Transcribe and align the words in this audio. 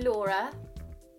I'm 0.00 0.06
Laura. 0.06 0.50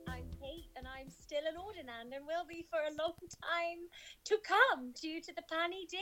I'm 0.08 0.24
Kate, 0.42 0.66
and 0.76 0.88
I'm 0.88 1.08
still 1.08 1.42
an 1.48 1.56
Ordinand 1.56 2.16
and 2.16 2.26
will 2.26 2.48
be 2.50 2.66
for 2.68 2.80
a 2.80 2.98
long 3.00 3.14
time 3.30 3.78
to 4.26 4.38
come 4.44 4.92
due 5.00 5.22
to 5.22 5.36
the 5.36 5.44
Panny 5.52 5.86
D. 5.88 6.00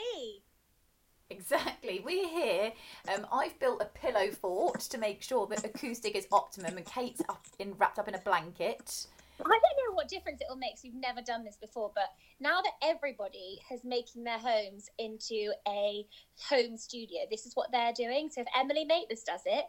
Exactly. 1.29 2.01
We're 2.05 2.29
here. 2.29 2.71
Um, 3.13 3.27
I've 3.33 3.59
built 3.59 3.81
a 3.81 3.85
pillow 3.85 4.31
fort 4.31 4.79
to 4.79 4.97
make 4.97 5.21
sure 5.21 5.45
that 5.47 5.65
acoustic 5.65 6.15
is 6.15 6.25
optimum, 6.31 6.77
and 6.77 6.85
Kate's 6.85 7.21
up 7.27 7.45
in 7.59 7.73
wrapped 7.73 7.99
up 7.99 8.07
in 8.07 8.15
a 8.15 8.19
blanket. 8.19 9.07
I 9.39 9.43
don't 9.43 9.89
know 9.89 9.95
what 9.95 10.07
difference 10.07 10.39
it 10.39 10.47
will 10.49 10.55
make. 10.55 10.75
we've 10.81 10.93
never 10.93 11.21
done 11.21 11.43
this 11.43 11.57
before, 11.57 11.91
but 11.93 12.09
now 12.39 12.61
that 12.61 12.73
everybody 12.81 13.59
has 13.69 13.83
making 13.83 14.23
their 14.23 14.39
homes 14.39 14.89
into 14.97 15.51
a 15.67 16.05
home 16.49 16.77
studio, 16.77 17.19
this 17.29 17.45
is 17.45 17.55
what 17.55 17.73
they're 17.73 17.93
doing. 17.93 18.29
So 18.31 18.41
if 18.41 18.47
Emily 18.57 18.87
Maitlis 18.89 19.25
does 19.25 19.41
it, 19.45 19.65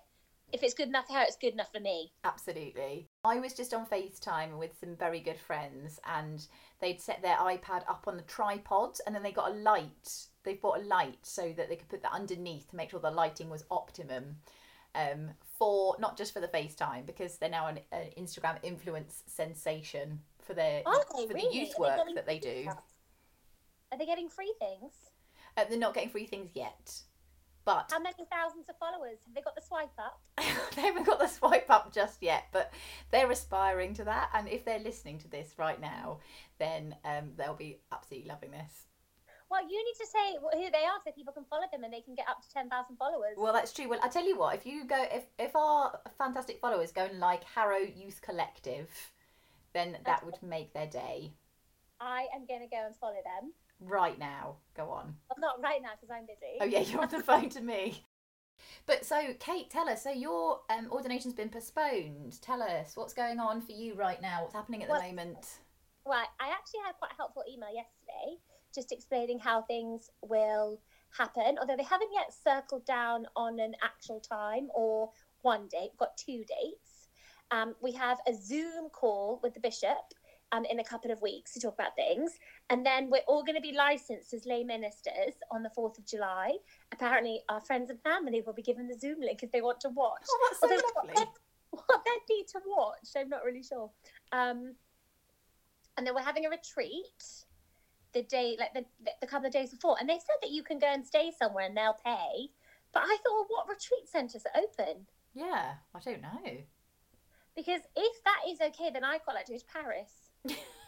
if 0.53 0.63
it's 0.63 0.75
good 0.75 0.89
enough 0.89 1.07
for 1.07 1.15
her, 1.15 1.23
it's 1.23 1.37
good 1.37 1.53
enough 1.53 1.73
for 1.73 1.81
me. 1.81 2.13
Absolutely. 2.25 3.09
I 3.25 3.39
was 3.39 3.53
just 3.53 3.75
on 3.75 3.87
FaceTime 3.87 4.59
with 4.59 4.73
some 4.79 4.97
very 4.97 5.21
good 5.21 5.39
friends, 5.39 6.01
and 6.07 6.47
they'd 6.81 7.01
set 7.01 7.23
their 7.23 7.37
iPad 7.37 7.83
up 7.89 8.05
on 8.07 8.17
the 8.17 8.23
tripod, 8.23 8.97
and 9.07 9.15
then 9.15 9.23
they 9.23 9.33
got 9.33 9.51
a 9.51 9.55
light. 9.55 10.27
They 10.45 10.55
bought 10.55 10.81
a 10.81 10.85
light 10.85 11.19
so 11.23 11.53
that 11.57 11.69
they 11.69 11.77
could 11.77 11.89
put 11.89 12.03
that 12.03 12.13
underneath 12.13 12.69
to 12.71 12.77
make 12.77 12.91
sure 12.91 13.01
the 13.01 13.11
lighting 13.11 13.51
was 13.51 13.65
optimum. 13.71 14.37
Um, 14.93 15.31
for 15.57 15.95
not 16.01 16.17
just 16.17 16.33
for 16.33 16.41
the 16.41 16.49
FaceTime 16.49 17.07
because 17.07 17.37
they're 17.37 17.49
now 17.49 17.69
an, 17.69 17.79
an 17.93 18.09
Instagram 18.19 18.57
influence 18.65 19.23
sensation 19.29 20.19
for 20.41 20.53
their 20.53 20.83
for 20.83 21.29
really? 21.29 21.49
the 21.49 21.55
youth 21.55 21.75
Are 21.79 21.91
they 21.91 21.97
work 21.97 22.15
that 22.17 22.27
they 22.27 22.41
do. 22.41 22.63
stuff? 22.65 22.83
Are 23.93 23.99
they 23.99 24.07
getting 24.07 24.29
free 24.29 24.53
things? 24.59 24.93
Uh, 25.57 25.65
they're 25.69 25.79
not 25.79 25.95
getting 25.95 26.11
free 26.11 26.27
things 26.27 26.51
yet, 26.55 27.03
but 27.65 27.91
How 27.91 27.99
many 27.99 28.15
thousands 28.31 28.69
of 28.69 28.77
followers? 28.79 29.19
Have 29.27 29.35
they 29.35 29.43
got 29.43 29.55
the 29.55 29.63
swipe 29.63 29.91
up? 29.99 30.21
they 30.77 30.83
haven't 30.83 31.07
got 31.07 31.19
the 31.19 31.27
swipe 31.27 31.71
up 31.71 31.93
just 31.93 32.23
yet, 32.23 32.45
but 32.53 32.73
they're 33.11 33.31
aspiring 33.31 33.95
to 33.95 34.05
that. 34.05 34.31
And 34.35 34.49
if 34.49 34.65
they're 34.65 34.79
listening 34.79 35.19
to 35.21 35.29
this 35.29 35.55
right 35.59 35.81
now, 35.81 36.21
then 36.59 36.97
um, 37.05 37.33
they'll 37.37 37.55
be 37.55 37.79
absolutely 37.93 38.29
loving 38.29 38.51
this. 38.51 38.87
Well, 39.51 39.63
you 39.63 39.85
need 39.85 39.99
to 39.99 40.07
say 40.07 40.37
who 40.41 40.71
they 40.71 40.85
are 40.85 41.01
so 41.05 41.11
people 41.11 41.33
can 41.33 41.45
follow 41.51 41.65
them 41.73 41.83
and 41.83 41.93
they 41.93 42.03
can 42.03 42.15
get 42.15 42.29
up 42.29 42.41
to 42.41 42.49
10,000 42.51 42.97
followers. 42.97 43.35
Well, 43.37 43.53
that's 43.53 43.73
true. 43.73 43.89
Well, 43.89 43.99
I 44.01 44.09
tell 44.09 44.25
you 44.25 44.39
what, 44.39 44.55
if 44.55 44.65
you 44.65 44.85
go, 44.85 45.05
if 45.11 45.25
if 45.41 45.57
our 45.57 45.99
fantastic 46.17 46.61
followers 46.61 46.93
go 46.93 47.05
and 47.05 47.19
like 47.19 47.43
Harrow 47.43 47.79
Youth 47.79 48.23
Collective, 48.23 48.89
then 49.73 49.99
that 50.07 50.25
would 50.25 50.41
make 50.41 50.73
their 50.73 50.87
day. 50.87 51.33
I 52.01 52.27
am 52.35 52.47
going 52.47 52.61
to 52.61 52.69
go 52.69 52.87
and 52.87 52.95
follow 52.97 53.19
them. 53.25 53.53
Right 53.81 54.19
now, 54.19 54.57
go 54.77 54.91
on. 54.91 55.15
Well, 55.29 55.39
not 55.39 55.63
right 55.63 55.81
now 55.83 55.91
because 55.99 56.15
I'm 56.15 56.27
busy. 56.27 56.59
Oh 56.61 56.65
yeah, 56.65 56.81
you're 56.81 57.01
on 57.01 57.09
the 57.09 57.23
phone 57.23 57.49
to 57.51 57.61
me. 57.61 58.05
But 58.87 59.07
so, 59.07 59.19
Kate, 59.39 59.71
tell 59.71 59.89
us. 59.89 60.03
So 60.03 60.11
your 60.11 60.61
um, 60.69 60.89
ordination's 60.91 61.33
been 61.33 61.49
postponed. 61.49 62.41
Tell 62.43 62.63
us 62.63 62.95
what's 62.95 63.15
going 63.15 63.41
on 63.41 63.63
for 63.63 63.73
you 63.73 63.95
right 63.95 64.21
now. 64.21 64.43
What's 64.43 64.55
happening 64.55 64.83
at 64.83 64.89
the 64.89 64.93
Well- 64.93 65.03
moment? 65.03 65.47
Well, 66.05 66.19
I 66.41 66.49
actually 66.49 66.81
had 66.85 66.97
quite 66.99 67.13
a 67.13 67.17
helpful 67.17 67.45
email 67.49 67.69
yesterday 67.73 68.41
just 68.75 68.93
explaining 68.93 69.39
how 69.39 69.63
things 69.63 70.11
will 70.23 70.81
happen, 71.17 71.59
although 71.61 71.77
they 71.77 71.83
haven't 71.85 72.11
yet 72.13 72.33
circled 72.33 72.85
down 72.87 73.27
on 73.37 73.59
an 73.59 73.75
actual 73.83 74.21
time 74.21 74.69
or 74.75 75.11
one 75.43 75.67
date. 75.69 75.91
We've 75.93 75.99
got 75.99 76.17
two 76.17 76.45
dates. 76.45 77.09
Um, 77.51 77.75
we 77.83 77.93
have 77.93 78.19
a 78.29 78.35
Zoom 78.35 78.89
call 78.91 79.41
with 79.43 79.55
the 79.55 79.61
bishop 79.61 80.15
um, 80.53 80.65
in 80.65 80.79
a 80.79 80.85
couple 80.85 81.11
of 81.11 81.21
weeks 81.21 81.53
to 81.55 81.61
talk 81.61 81.75
about 81.75 81.97
things. 81.97 82.39
And 82.71 82.87
then 82.87 83.11
we're 83.11 83.27
all 83.27 83.43
going 83.43 83.57
to 83.57 83.61
be 83.61 83.73
licensed 83.73 84.33
as 84.33 84.47
lay 84.47 84.63
ministers 84.63 85.35
on 85.51 85.65
the 85.65 85.71
4th 85.77 85.99
of 85.99 86.07
July. 86.07 86.53
Apparently, 86.93 87.43
our 87.49 87.61
friends 87.61 87.91
and 87.91 88.01
family 88.03 88.43
will 88.47 88.53
be 88.53 88.63
given 88.63 88.87
the 88.87 88.97
Zoom 88.97 89.21
link 89.21 89.43
if 89.43 89.51
they 89.51 89.61
want 89.61 89.81
to 89.81 89.89
watch. 89.89 90.23
Oh, 90.31 90.49
that's 90.49 90.61
so 90.61 90.69
Although 90.69 90.83
what 90.95 91.07
lovely. 91.09 91.33
What 91.73 92.03
they 92.05 92.35
need 92.35 92.49
to 92.49 92.61
watch, 92.67 93.09
I'm 93.17 93.29
not 93.29 93.45
really 93.45 93.63
sure. 93.63 93.91
Um, 94.33 94.75
and 95.97 96.05
then 96.05 96.15
we're 96.15 96.23
having 96.23 96.47
a 96.47 96.51
retreat 96.51 97.23
the 98.13 98.23
day, 98.23 98.57
like 98.59 98.75
the, 98.75 98.85
the 99.21 99.27
couple 99.27 99.47
of 99.47 99.53
days 99.53 99.71
before. 99.71 99.97
And 100.01 100.09
they 100.09 100.15
said 100.15 100.37
that 100.43 100.51
you 100.51 100.65
can 100.65 100.81
go 100.81 100.89
and 100.89 101.07
stay 101.07 101.31
somewhere 101.37 101.67
and 101.67 101.77
they'll 101.77 101.97
pay. 102.05 102.51
But 102.93 103.05
I 103.05 103.17
thought, 103.23 103.33
well, 103.35 103.47
what 103.49 103.69
retreat 103.69 104.09
centres 104.09 104.45
are 104.47 104.63
open? 104.63 105.07
Yeah, 105.35 105.75
I 105.95 105.99
don't 106.01 106.23
know. 106.23 106.59
Because 107.55 107.83
if 107.95 108.25
that 108.25 108.41
is 108.49 108.61
okay, 108.61 108.91
then 108.93 109.05
I'd 109.05 109.23
quite 109.23 109.35
like 109.35 109.47
to 109.47 109.53
go 109.53 109.59
to 109.59 109.65
Paris. 109.67 110.11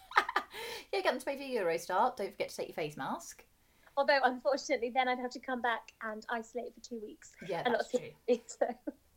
yeah, 0.92 1.00
get 1.00 1.12
them 1.12 1.18
to 1.18 1.24
pay 1.24 1.36
for 1.36 1.42
your 1.42 1.66
Eurostar. 1.66 2.16
Don't 2.16 2.30
forget 2.30 2.48
to 2.50 2.56
take 2.56 2.68
your 2.68 2.74
face 2.74 2.96
mask. 2.96 3.44
Although, 3.96 4.20
unfortunately, 4.24 4.90
then 4.94 5.08
I'd 5.08 5.18
have 5.18 5.32
to 5.32 5.40
come 5.40 5.60
back 5.60 5.92
and 6.02 6.24
isolate 6.30 6.74
for 6.74 6.80
two 6.80 7.00
weeks. 7.02 7.32
Yeah, 7.46 7.62
that's 7.64 7.90
true. 7.90 8.00
So, 8.46 8.66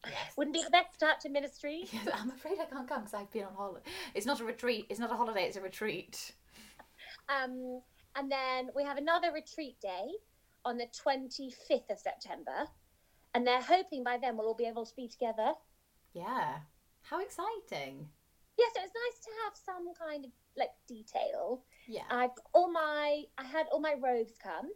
Yes. 0.08 0.34
wouldn't 0.38 0.54
be 0.54 0.62
the 0.62 0.70
best 0.70 0.94
start 0.94 1.20
to 1.22 1.30
ministry. 1.30 1.86
Yes, 1.92 2.08
I'm 2.14 2.30
afraid 2.30 2.60
I 2.62 2.66
can't 2.66 2.88
come 2.88 3.02
because 3.02 3.16
I've 3.16 3.32
been 3.32 3.46
on 3.46 3.56
holiday. 3.56 3.90
It's 4.14 4.26
not 4.28 4.40
a 4.40 4.44
retreat. 4.44 4.86
It's 4.90 5.00
not 5.00 5.12
a 5.12 5.16
holiday. 5.16 5.46
It's 5.46 5.58
a 5.58 5.62
retreat. 5.62 6.34
Um, 7.28 7.82
and 8.16 8.32
then 8.32 8.70
we 8.76 8.84
have 8.84 8.98
another 8.98 9.32
retreat 9.34 9.78
day 9.82 10.08
on 10.64 10.78
the 10.78 10.86
25th 10.86 11.90
of 11.90 11.98
September. 11.98 12.68
And 13.34 13.48
they're 13.48 13.62
hoping 13.64 14.04
by 14.04 14.18
then 14.22 14.38
we'll 14.38 14.48
all 14.48 14.54
be 14.56 14.68
able 14.68 14.86
to 14.86 14.96
be 14.96 15.08
together. 15.08 15.54
Yeah. 16.14 16.60
How 17.02 17.20
exciting. 17.22 18.08
Yeah, 18.58 18.66
so 18.74 18.82
it's 18.84 18.94
nice 18.94 19.24
to 19.26 19.32
have 19.44 19.54
some 19.56 19.94
kind 19.96 20.26
of 20.26 20.32
like 20.58 20.70
detail. 20.88 21.64
Yeah. 21.88 22.04
I've 22.10 22.32
all 22.54 22.72
my 22.72 23.24
I 23.38 23.44
had 23.44 23.68
all 23.72 23.80
my 23.80 23.96
robes 24.02 24.34
come, 24.42 24.70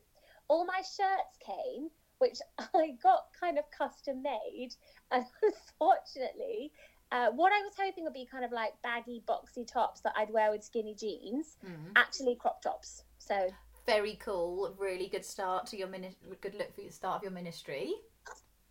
all 0.48 0.66
my 0.66 0.78
shirts 0.80 1.38
came, 1.46 1.90
which 2.20 2.40
I 2.74 2.92
got 3.02 3.28
kind 3.40 3.58
of 3.58 3.66
custom 3.72 4.22
made, 4.24 4.70
and 5.12 5.26
unfortunately, 5.44 6.72
uh, 7.12 7.30
what 7.32 7.52
I 7.52 7.60
was 7.64 7.74
hoping 7.80 8.04
would 8.04 8.14
be 8.14 8.28
kind 8.30 8.46
of 8.46 8.52
like 8.52 8.74
baggy, 8.84 9.24
boxy 9.28 9.66
tops 9.66 10.02
that 10.02 10.14
I'd 10.16 10.30
wear 10.32 10.52
with 10.52 10.64
skinny 10.64 10.94
jeans, 10.96 11.58
Mm. 11.66 11.92
actually 11.96 12.36
crop 12.36 12.62
tops. 12.62 13.04
So 13.18 13.50
Very 13.86 14.16
cool. 14.16 14.76
Really 14.78 15.08
good 15.08 15.26
start 15.26 15.66
to 15.68 15.78
your 15.78 15.88
ministry. 15.88 16.38
Good 16.42 16.56
look 16.56 16.74
for 16.76 16.82
the 16.82 16.90
start 16.92 17.18
of 17.18 17.24
your 17.24 17.32
ministry. 17.32 17.94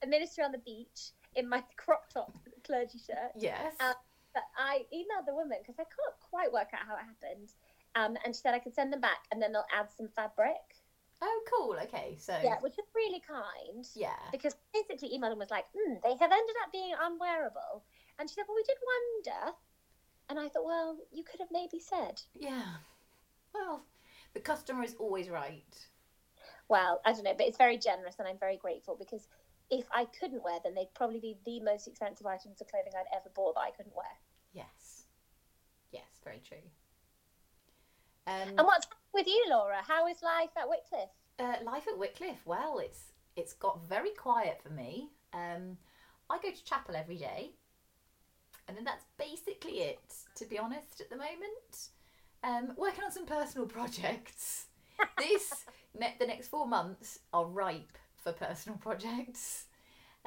a 0.03 0.07
minister 0.07 0.45
on 0.45 0.53
the 0.53 0.59
beach 0.59 1.11
in 1.35 1.49
my 1.49 1.65
crop 1.77 2.09
top 2.13 2.33
clergy 2.65 2.99
shirt. 3.05 3.33
Yes. 3.37 3.75
Uh, 3.81 3.95
But 4.39 4.47
I 4.57 4.87
emailed 4.95 5.27
the 5.27 5.35
woman 5.35 5.59
because 5.61 5.81
I 5.81 5.83
can't 5.83 6.15
quite 6.31 6.53
work 6.53 6.69
out 6.73 6.87
how 6.87 6.95
it 6.95 7.03
happened. 7.03 7.51
Um, 7.97 8.17
and 8.25 8.35
she 8.35 8.41
said 8.41 8.55
I 8.55 8.61
could 8.61 8.75
send 8.75 8.93
them 8.93 9.01
back 9.01 9.27
and 9.33 9.43
then 9.43 9.51
they'll 9.51 9.67
add 9.75 9.91
some 9.91 10.09
fabric. 10.15 10.79
oh, 11.21 11.41
cool. 11.51 11.77
Okay. 11.83 12.17
So. 12.21 12.39
Yeah, 12.45 12.59
which 12.61 12.79
is 12.79 12.85
really 12.95 13.21
kind. 13.27 13.85
Yeah. 13.97 14.23
Because 14.31 14.55
basically 14.73 15.09
emailed 15.09 15.31
and 15.31 15.41
was 15.41 15.51
like, 15.51 15.65
hmm, 15.75 15.95
they 16.05 16.11
have 16.11 16.31
ended 16.31 16.57
up 16.63 16.71
being 16.71 16.95
unwearable. 16.95 17.83
And 18.21 18.31
she 18.31 18.35
said, 18.35 18.45
well, 18.47 18.55
we 18.55 18.63
did 18.63 18.79
wonder. 18.87 19.57
And 20.31 20.39
I 20.39 20.49
thought, 20.49 20.65
well, 20.65 20.99
you 21.11 21.25
could 21.25 21.41
have 21.41 21.51
maybe 21.51 21.81
said. 21.81 22.23
Yeah. 22.39 22.79
Well, 23.53 23.87
the 24.35 24.41
customer 24.41 24.85
is 24.85 24.95
always 25.01 25.29
right. 25.29 25.75
Well, 26.69 27.01
I 27.05 27.13
don't 27.13 27.25
know, 27.25 27.35
but 27.37 27.49
it's 27.49 27.59
very 27.59 27.79
generous 27.79 28.17
and 28.21 28.29
I'm 28.29 28.39
very 28.39 28.57
grateful 28.57 28.95
because 28.97 29.27
if 29.71 29.87
I 29.93 30.05
couldn't 30.05 30.45
wear 30.45 30.61
them, 30.63 30.75
they'd 30.77 30.95
probably 30.95 31.19
be 31.19 31.37
the 31.45 31.61
most 31.61 31.89
expensive 31.89 32.27
items 32.27 32.61
of 32.61 32.69
clothing 32.69 32.93
I'd 32.95 33.17
ever 33.17 33.31
bought 33.35 33.55
that 33.55 33.67
I 33.67 33.71
couldn't 33.71 33.97
wear. 33.97 34.07
Yes. 34.53 35.05
Yes. 35.93 36.05
Very 36.25 36.41
true. 36.47 36.59
Um, 38.27 38.49
And 38.59 38.67
what's 38.67 38.87
with 39.15 39.27
you, 39.27 39.47
Laura? 39.49 39.79
How 39.87 40.07
is 40.07 40.23
life 40.23 40.51
at 40.57 40.69
Wycliffe? 40.69 41.11
Uh, 41.39 41.57
life 41.65 41.87
at 41.89 41.99
Wycliffe. 41.99 42.45
Well, 42.47 42.79
it's 42.79 43.13
it's 43.37 43.53
got 43.55 43.83
very 43.89 44.11
quiet 44.11 44.61
for 44.63 44.71
me. 44.71 45.11
Um, 45.33 45.79
I 46.29 46.39
go 46.43 46.51
to 46.51 46.65
chapel 46.65 46.97
every 46.97 47.17
day, 47.17 47.53
and 48.67 48.77
then 48.77 48.85
that's 48.85 49.05
basically 49.19 49.81
it. 49.81 50.15
To 50.37 50.45
be 50.45 50.59
honest, 50.59 51.01
at 51.01 51.09
the 51.11 51.17
moment, 51.17 51.89
um, 52.43 52.75
working 52.77 53.05
on 53.05 53.13
some 53.13 53.27
personal 53.27 53.67
projects. 53.79 54.67
this 55.17 55.65
ne- 55.99 56.17
the 56.19 56.27
next 56.27 56.49
four 56.49 56.67
months 56.67 57.21
are 57.33 57.47
ripe 57.47 57.97
for 58.17 58.33
personal 58.33 58.79
projects. 58.83 59.67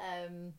Um, 0.00 0.54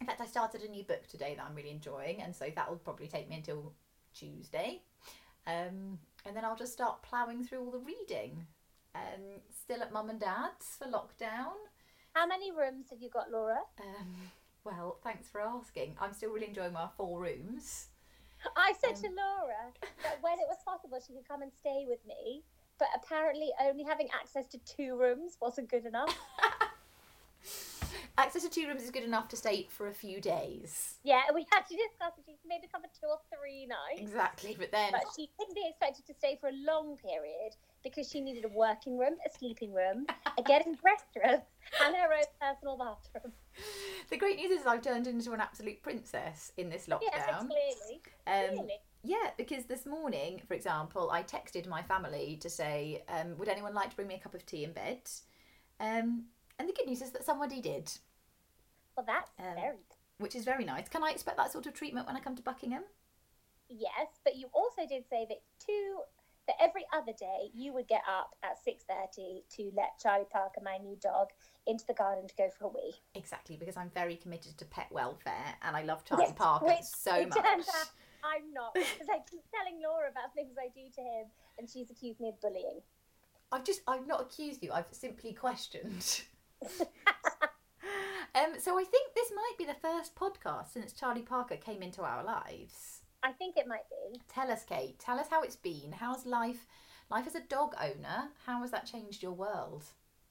in 0.00 0.06
fact, 0.06 0.20
I 0.20 0.26
started 0.26 0.62
a 0.62 0.68
new 0.68 0.82
book 0.84 1.06
today 1.08 1.34
that 1.36 1.44
I'm 1.44 1.54
really 1.54 1.70
enjoying, 1.70 2.22
and 2.22 2.34
so 2.34 2.46
that 2.54 2.68
will 2.70 2.78
probably 2.78 3.06
take 3.06 3.28
me 3.28 3.36
until 3.36 3.72
Tuesday. 4.14 4.82
Um, 5.46 5.98
and 6.26 6.34
then 6.34 6.44
I'll 6.44 6.56
just 6.56 6.72
start 6.72 7.02
ploughing 7.02 7.44
through 7.44 7.60
all 7.60 7.70
the 7.70 7.78
reading. 7.78 8.46
Um, 8.94 9.40
still 9.62 9.82
at 9.82 9.92
mum 9.92 10.10
and 10.10 10.18
dad's 10.20 10.76
for 10.78 10.86
lockdown. 10.86 11.52
How 12.14 12.26
many 12.26 12.50
rooms 12.50 12.86
have 12.90 13.00
you 13.00 13.10
got, 13.10 13.30
Laura? 13.30 13.58
Um, 13.80 14.14
well, 14.64 14.98
thanks 15.04 15.28
for 15.28 15.40
asking. 15.40 15.96
I'm 16.00 16.12
still 16.12 16.30
really 16.32 16.48
enjoying 16.48 16.72
my 16.72 16.88
four 16.96 17.20
rooms. 17.20 17.88
I 18.56 18.72
said 18.80 18.96
Um, 18.96 19.02
to 19.02 19.08
Laura 19.08 19.72
that 20.02 20.18
when 20.22 20.34
it 20.34 20.46
was 20.48 20.58
possible, 20.64 20.98
she 21.06 21.12
could 21.12 21.28
come 21.28 21.42
and 21.42 21.52
stay 21.52 21.84
with 21.86 22.00
me. 22.06 22.42
But 22.78 22.88
apparently, 22.96 23.50
only 23.62 23.84
having 23.84 24.08
access 24.18 24.46
to 24.48 24.58
two 24.60 24.96
rooms 24.98 25.36
wasn't 25.40 25.68
good 25.70 25.84
enough. 25.84 26.16
Access 28.18 28.42
to 28.42 28.50
two 28.50 28.66
rooms 28.66 28.82
is 28.82 28.90
good 28.90 29.02
enough 29.04 29.28
to 29.28 29.36
stay 29.36 29.66
for 29.70 29.88
a 29.88 29.94
few 29.94 30.20
days. 30.20 30.98
Yeah, 31.04 31.22
we 31.34 31.46
had 31.52 31.62
to 31.68 31.76
discuss 31.76 32.12
if 32.18 32.26
she 32.26 32.32
could 32.32 32.48
maybe 32.48 32.68
cover 32.70 32.86
two 33.00 33.06
or 33.08 33.18
three 33.34 33.66
nights. 33.66 34.00
Exactly, 34.00 34.56
but 34.58 34.70
then 34.70 34.92
But 34.92 35.04
she 35.16 35.30
couldn't 35.38 35.54
be 35.54 35.66
expected 35.68 36.06
to 36.06 36.14
stay 36.14 36.36
for 36.40 36.48
a 36.48 36.52
long 36.52 36.96
period 36.98 37.56
because 37.82 38.10
she 38.10 38.20
needed 38.20 38.44
a 38.44 38.48
working 38.48 38.98
room, 38.98 39.14
a 39.26 39.38
sleeping 39.38 39.72
room, 39.72 40.06
a 40.38 40.42
getting 40.46 40.74
dressed 40.74 41.16
room, 41.16 41.40
and 41.84 41.96
her 41.96 42.12
own 42.12 42.24
personal 42.40 42.76
bathroom. 42.76 43.32
the 44.10 44.16
great 44.16 44.36
news 44.36 44.50
is 44.50 44.66
I've 44.66 44.82
turned 44.82 45.06
into 45.06 45.32
an 45.32 45.40
absolute 45.40 45.82
princess 45.82 46.52
in 46.56 46.68
this 46.68 46.86
lockdown. 46.86 47.48
clearly. 47.48 48.02
Um, 48.26 48.56
clearly. 48.56 48.78
Yeah, 49.02 49.30
because 49.38 49.64
this 49.64 49.86
morning, 49.86 50.42
for 50.46 50.52
example, 50.52 51.10
I 51.10 51.22
texted 51.22 51.66
my 51.66 51.82
family 51.82 52.36
to 52.42 52.50
say, 52.50 53.02
um, 53.08 53.38
would 53.38 53.48
anyone 53.48 53.72
like 53.72 53.90
to 53.90 53.96
bring 53.96 54.08
me 54.08 54.16
a 54.16 54.18
cup 54.18 54.34
of 54.34 54.44
tea 54.44 54.64
in 54.64 54.72
bed? 54.72 55.00
Um, 55.78 56.24
and 56.60 56.68
the 56.68 56.74
good 56.74 56.86
news 56.86 57.00
is 57.00 57.10
that 57.12 57.24
somebody 57.24 57.60
did, 57.62 57.90
Well, 58.94 59.06
that's 59.06 59.30
um, 59.38 59.54
very 59.54 59.76
which 60.18 60.36
is 60.36 60.44
very 60.44 60.64
nice. 60.66 60.86
Can 60.90 61.02
I 61.02 61.10
expect 61.10 61.38
that 61.38 61.50
sort 61.50 61.64
of 61.64 61.72
treatment 61.72 62.06
when 62.06 62.14
I 62.14 62.20
come 62.20 62.36
to 62.36 62.42
Buckingham? 62.42 62.82
Yes, 63.70 64.08
but 64.22 64.36
you 64.36 64.48
also 64.52 64.82
did 64.86 65.04
say 65.08 65.24
that 65.30 65.40
two 65.58 66.00
that 66.46 66.56
every 66.60 66.84
other 66.92 67.12
day 67.18 67.48
you 67.54 67.72
would 67.72 67.88
get 67.88 68.02
up 68.06 68.34
at 68.42 68.62
six 68.62 68.84
thirty 68.84 69.44
to 69.56 69.72
let 69.74 69.98
Charlie 69.98 70.26
Parker, 70.30 70.60
my 70.62 70.76
new 70.76 70.96
dog, 71.00 71.28
into 71.66 71.86
the 71.86 71.94
garden 71.94 72.28
to 72.28 72.34
go 72.36 72.50
for 72.50 72.66
a 72.66 72.68
wee. 72.68 72.94
Exactly, 73.14 73.56
because 73.56 73.78
I'm 73.78 73.90
very 73.94 74.16
committed 74.16 74.58
to 74.58 74.66
pet 74.66 74.88
welfare 74.90 75.54
and 75.62 75.74
I 75.74 75.82
love 75.82 76.04
Charlie 76.04 76.24
Yes, 76.26 76.34
Parker 76.36 76.76
so 76.82 77.26
much. 77.26 77.38
out 77.38 77.90
I'm 78.22 78.52
not 78.52 78.74
because 78.74 79.08
I 79.08 79.20
keep 79.30 79.44
telling 79.54 79.80
Laura 79.82 80.10
about 80.10 80.34
things 80.34 80.56
I 80.60 80.68
do 80.68 80.90
to 80.96 81.00
him, 81.00 81.26
and 81.58 81.70
she's 81.70 81.90
accused 81.90 82.20
me 82.20 82.28
of 82.28 82.40
bullying. 82.42 82.80
I've 83.50 83.64
just, 83.64 83.80
I've 83.86 84.06
not 84.06 84.20
accused 84.20 84.62
you, 84.62 84.72
I've 84.72 84.84
simply 84.92 85.32
questioned. 85.32 86.22
um, 88.34 88.58
so 88.58 88.78
I 88.78 88.84
think 88.84 89.14
this 89.14 89.32
might 89.34 89.54
be 89.58 89.64
the 89.64 89.74
first 89.80 90.14
podcast 90.14 90.72
since 90.72 90.92
Charlie 90.92 91.22
Parker 91.22 91.56
came 91.56 91.82
into 91.82 92.02
our 92.02 92.22
lives. 92.24 93.00
I 93.22 93.32
think 93.32 93.56
it 93.56 93.66
might 93.66 93.88
be. 93.90 94.20
Tell 94.32 94.50
us, 94.50 94.64
Kate. 94.64 94.98
Tell 94.98 95.18
us 95.18 95.28
how 95.30 95.42
it's 95.42 95.56
been. 95.56 95.92
How's 95.92 96.24
life? 96.26 96.66
Life 97.10 97.26
as 97.26 97.34
a 97.34 97.40
dog 97.40 97.74
owner. 97.80 98.28
How 98.46 98.60
has 98.60 98.70
that 98.70 98.86
changed 98.86 99.22
your 99.22 99.32
world? 99.32 99.84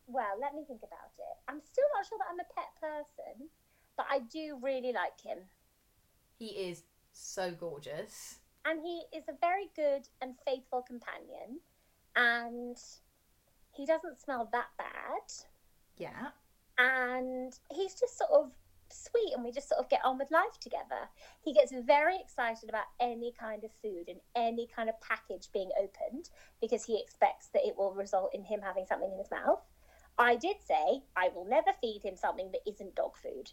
Well, 0.07 0.37
let 0.41 0.55
me 0.55 0.63
think 0.67 0.81
about 0.81 1.11
it. 1.17 1.37
I'm 1.47 1.61
still 1.61 1.85
not 1.95 2.05
sure 2.07 2.17
that 2.17 2.27
I'm 2.31 2.39
a 2.39 2.53
pet 2.55 2.69
person, 2.81 3.49
but 3.97 4.07
I 4.09 4.19
do 4.19 4.57
really 4.61 4.91
like 4.93 5.19
him. 5.23 5.39
He 6.37 6.47
is 6.47 6.83
so 7.11 7.51
gorgeous. 7.51 8.39
and 8.65 8.81
he 8.81 9.03
is 9.15 9.23
a 9.29 9.37
very 9.41 9.69
good 9.75 10.07
and 10.21 10.35
faithful 10.45 10.81
companion 10.81 11.59
and 12.15 12.77
he 13.73 13.85
doesn't 13.85 14.19
smell 14.21 14.49
that 14.51 14.67
bad 14.77 15.23
Yeah. 15.99 16.29
and 16.77 17.53
he's 17.71 17.93
just 17.93 18.17
sort 18.17 18.31
of 18.31 18.51
sweet 18.91 19.33
and 19.35 19.43
we 19.43 19.51
just 19.51 19.69
sort 19.69 19.79
of 19.79 19.89
get 19.89 19.99
on 20.03 20.17
with 20.17 20.31
life 20.31 20.59
together 20.59 21.09
he 21.43 21.53
gets 21.53 21.71
very 21.85 22.15
excited 22.15 22.69
about 22.69 22.85
any 22.99 23.31
kind 23.39 23.63
of 23.63 23.69
food 23.83 24.07
and 24.07 24.19
any 24.35 24.67
kind 24.75 24.89
of 24.89 24.99
package 25.01 25.49
being 25.53 25.69
opened 25.79 26.29
because 26.59 26.85
he 26.85 26.99
expects 26.99 27.49
that 27.53 27.61
it 27.63 27.77
will 27.77 27.93
result 27.93 28.31
in 28.33 28.43
him 28.43 28.61
having 28.63 28.85
something 28.87 29.11
in 29.11 29.19
his 29.19 29.29
mouth 29.29 29.61
i 30.17 30.35
did 30.35 30.55
say 30.65 31.03
i 31.15 31.29
will 31.35 31.45
never 31.45 31.71
feed 31.81 32.01
him 32.03 32.15
something 32.15 32.49
that 32.51 32.61
isn't 32.67 32.95
dog 32.95 33.11
food 33.15 33.51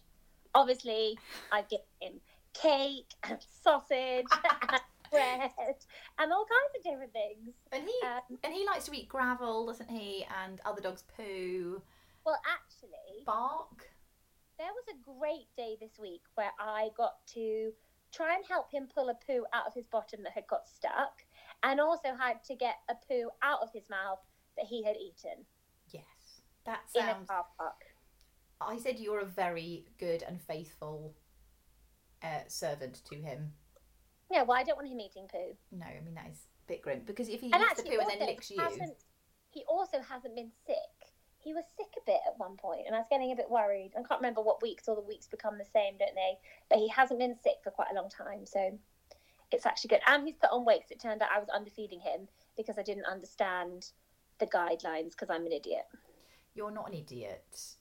obviously 0.55 1.15
i 1.51 1.61
give 1.69 1.81
him 2.01 2.13
cake 2.53 3.13
and 3.29 3.37
sausage 3.61 4.25
and 4.69 4.81
bread 5.11 5.51
and 6.19 6.31
all 6.31 6.45
kinds 6.45 6.75
of 6.77 6.83
different 6.83 7.13
things. 7.13 7.55
And 7.71 7.83
he 7.83 8.07
Um, 8.07 8.37
and 8.43 8.53
he 8.53 8.65
likes 8.65 8.85
to 8.85 8.97
eat 8.97 9.07
gravel, 9.07 9.65
doesn't 9.65 9.89
he? 9.89 10.25
And 10.43 10.59
other 10.65 10.81
dogs 10.81 11.03
poo, 11.15 11.81
well, 12.27 12.39
actually, 12.45 13.23
bark. 13.25 13.87
there 14.59 14.67
was 14.67 14.83
a 14.91 15.17
great 15.17 15.47
day 15.55 15.77
this 15.79 15.97
week 15.97 16.23
where 16.35 16.51
I 16.59 16.89
got 16.97 17.25
to 17.35 17.71
try 18.13 18.35
and 18.35 18.43
help 18.45 18.69
him 18.69 18.89
pull 18.93 19.07
a 19.07 19.13
poo 19.25 19.45
out 19.53 19.65
of 19.65 19.73
his 19.73 19.87
bottom 19.87 20.23
that 20.23 20.33
had 20.33 20.45
got 20.47 20.67
stuck, 20.67 21.23
and 21.63 21.79
also 21.79 22.09
had 22.19 22.43
to 22.43 22.55
get 22.55 22.75
a 22.89 22.95
poo 23.07 23.29
out 23.41 23.59
of 23.61 23.69
his 23.73 23.89
mouth 23.89 24.19
that 24.57 24.65
he 24.65 24.83
had 24.83 24.97
eaten 24.97 25.45
Yes. 25.89 26.03
That 26.65 26.81
in 26.95 27.03
a 27.03 27.07
sounds. 27.13 27.29
car 27.29 27.45
park. 27.57 27.75
I 28.59 28.77
said 28.77 28.99
you're 28.99 29.21
a 29.21 29.25
very 29.25 29.85
good 29.97 30.21
and 30.27 30.41
faithful 30.41 31.15
uh, 32.21 32.41
servant 32.49 33.03
to 33.05 33.15
him. 33.15 33.53
Yeah, 34.29 34.43
well, 34.43 34.57
I 34.57 34.63
don't 34.63 34.75
want 34.75 34.89
him 34.89 34.99
eating 34.99 35.27
poo. 35.31 35.55
No, 35.71 35.85
I 35.85 36.01
mean 36.03 36.15
that 36.15 36.27
is 36.29 36.39
a 36.39 36.67
bit 36.67 36.81
grim 36.81 37.03
because 37.05 37.29
if 37.29 37.39
he 37.39 37.53
And 37.53 37.63
eats 37.63 37.81
the 37.81 37.89
poo 37.89 37.99
and 37.99 38.19
then 38.19 38.27
licks 38.27 38.51
you, 38.51 38.61
he 39.51 39.63
also 39.69 40.01
hasn't 40.01 40.35
been 40.35 40.51
sick. 40.65 40.96
He 41.43 41.53
was 41.53 41.63
sick 41.77 41.87
a 41.97 42.05
bit 42.05 42.19
at 42.27 42.37
one 42.37 42.57
point, 42.57 42.81
and 42.87 42.95
I 42.95 42.99
was 42.99 43.07
getting 43.09 43.31
a 43.31 43.35
bit 43.35 43.49
worried. 43.49 43.91
I 43.97 44.03
can't 44.03 44.19
remember 44.19 44.41
what 44.41 44.61
weeks, 44.61 44.87
all 44.87 44.95
the 44.95 45.01
weeks 45.01 45.27
become 45.27 45.57
the 45.57 45.65
same, 45.65 45.97
don't 45.97 46.15
they? 46.15 46.37
But 46.69 46.79
he 46.79 46.89
hasn't 46.89 47.19
been 47.19 47.35
sick 47.41 47.57
for 47.63 47.71
quite 47.71 47.87
a 47.91 47.95
long 47.95 48.09
time, 48.09 48.45
so 48.45 48.77
it's 49.51 49.65
actually 49.65 49.89
good. 49.89 50.01
And 50.07 50.25
he's 50.25 50.35
put 50.35 50.51
on 50.51 50.65
weight 50.65 50.83
it 50.89 50.99
turned 50.99 51.21
out 51.21 51.29
I 51.33 51.39
was 51.39 51.47
underfeeding 51.49 52.01
him 52.01 52.27
because 52.57 52.77
I 52.77 52.83
didn't 52.83 53.05
understand 53.05 53.91
the 54.39 54.47
guidelines 54.47 55.11
because 55.11 55.29
I'm 55.29 55.45
an 55.45 55.51
idiot. 55.53 55.85
you're 56.53 56.71
not 56.71 56.89
an 56.89 56.95
idiot. 56.95 57.75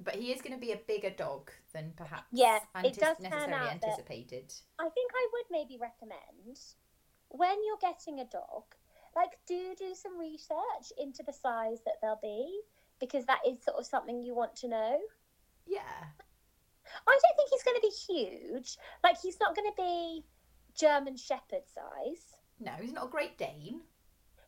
But 0.00 0.14
he 0.14 0.30
is 0.32 0.40
going 0.40 0.54
to 0.54 0.60
be 0.60 0.72
a 0.72 0.76
bigger 0.86 1.10
dog 1.10 1.50
than 1.72 1.92
perhaps 1.96 2.26
Yeah, 2.32 2.56
it 2.56 2.62
antis- 2.74 2.98
does 2.98 3.16
turn 3.18 3.30
necessarily 3.30 3.54
out 3.54 3.72
anticipated. 3.72 4.54
I 4.78 4.88
think 4.88 5.10
I 5.14 5.28
would 5.32 5.44
maybe 5.50 5.76
recommend 5.80 6.58
when 7.28 7.56
you're 7.66 7.78
getting 7.80 8.20
a 8.20 8.24
dog, 8.24 8.64
like 9.16 9.38
do 9.46 9.74
do 9.78 9.94
some 9.94 10.18
research 10.18 10.92
into 10.98 11.22
the 11.22 11.32
size 11.32 11.78
that 11.84 11.94
they'll 12.02 12.20
be 12.22 12.60
because 13.00 13.24
that 13.26 13.40
is 13.46 13.62
sort 13.62 13.78
of 13.78 13.86
something 13.86 14.22
you 14.22 14.34
want 14.34 14.56
to 14.56 14.68
know. 14.68 14.98
Yeah. 15.66 15.80
I 17.06 17.18
don't 17.22 17.36
think 17.36 17.50
he's 17.50 17.62
going 17.62 17.76
to 17.76 17.86
be 17.86 18.24
huge. 18.48 18.76
Like 19.04 19.16
he's 19.20 19.38
not 19.40 19.54
going 19.54 19.70
to 19.70 19.76
be 19.76 20.24
German 20.74 21.16
Shepherd 21.16 21.66
size. 21.66 22.36
No, 22.60 22.72
he's 22.80 22.92
not 22.92 23.06
a 23.06 23.10
Great 23.10 23.38
Dane. 23.38 23.82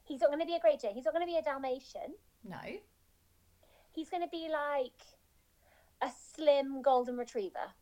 He's 0.05 0.21
not 0.21 0.31
going 0.31 0.41
to 0.41 0.47
be 0.47 0.55
a 0.55 0.61
Great 0.61 0.81
Dane. 0.81 0.95
He's 0.95 1.05
not 1.05 1.15
going 1.15 1.27
to 1.27 1.31
be 1.31 1.39
a 1.39 1.43
Dalmatian. 1.43 2.15
No. 2.45 2.59
He's 3.93 4.09
going 4.09 4.23
to 4.23 4.29
be 4.29 4.49
like 4.51 5.01
a 6.03 6.11
slim 6.35 6.83
golden 6.83 7.17
retriever. 7.17 7.75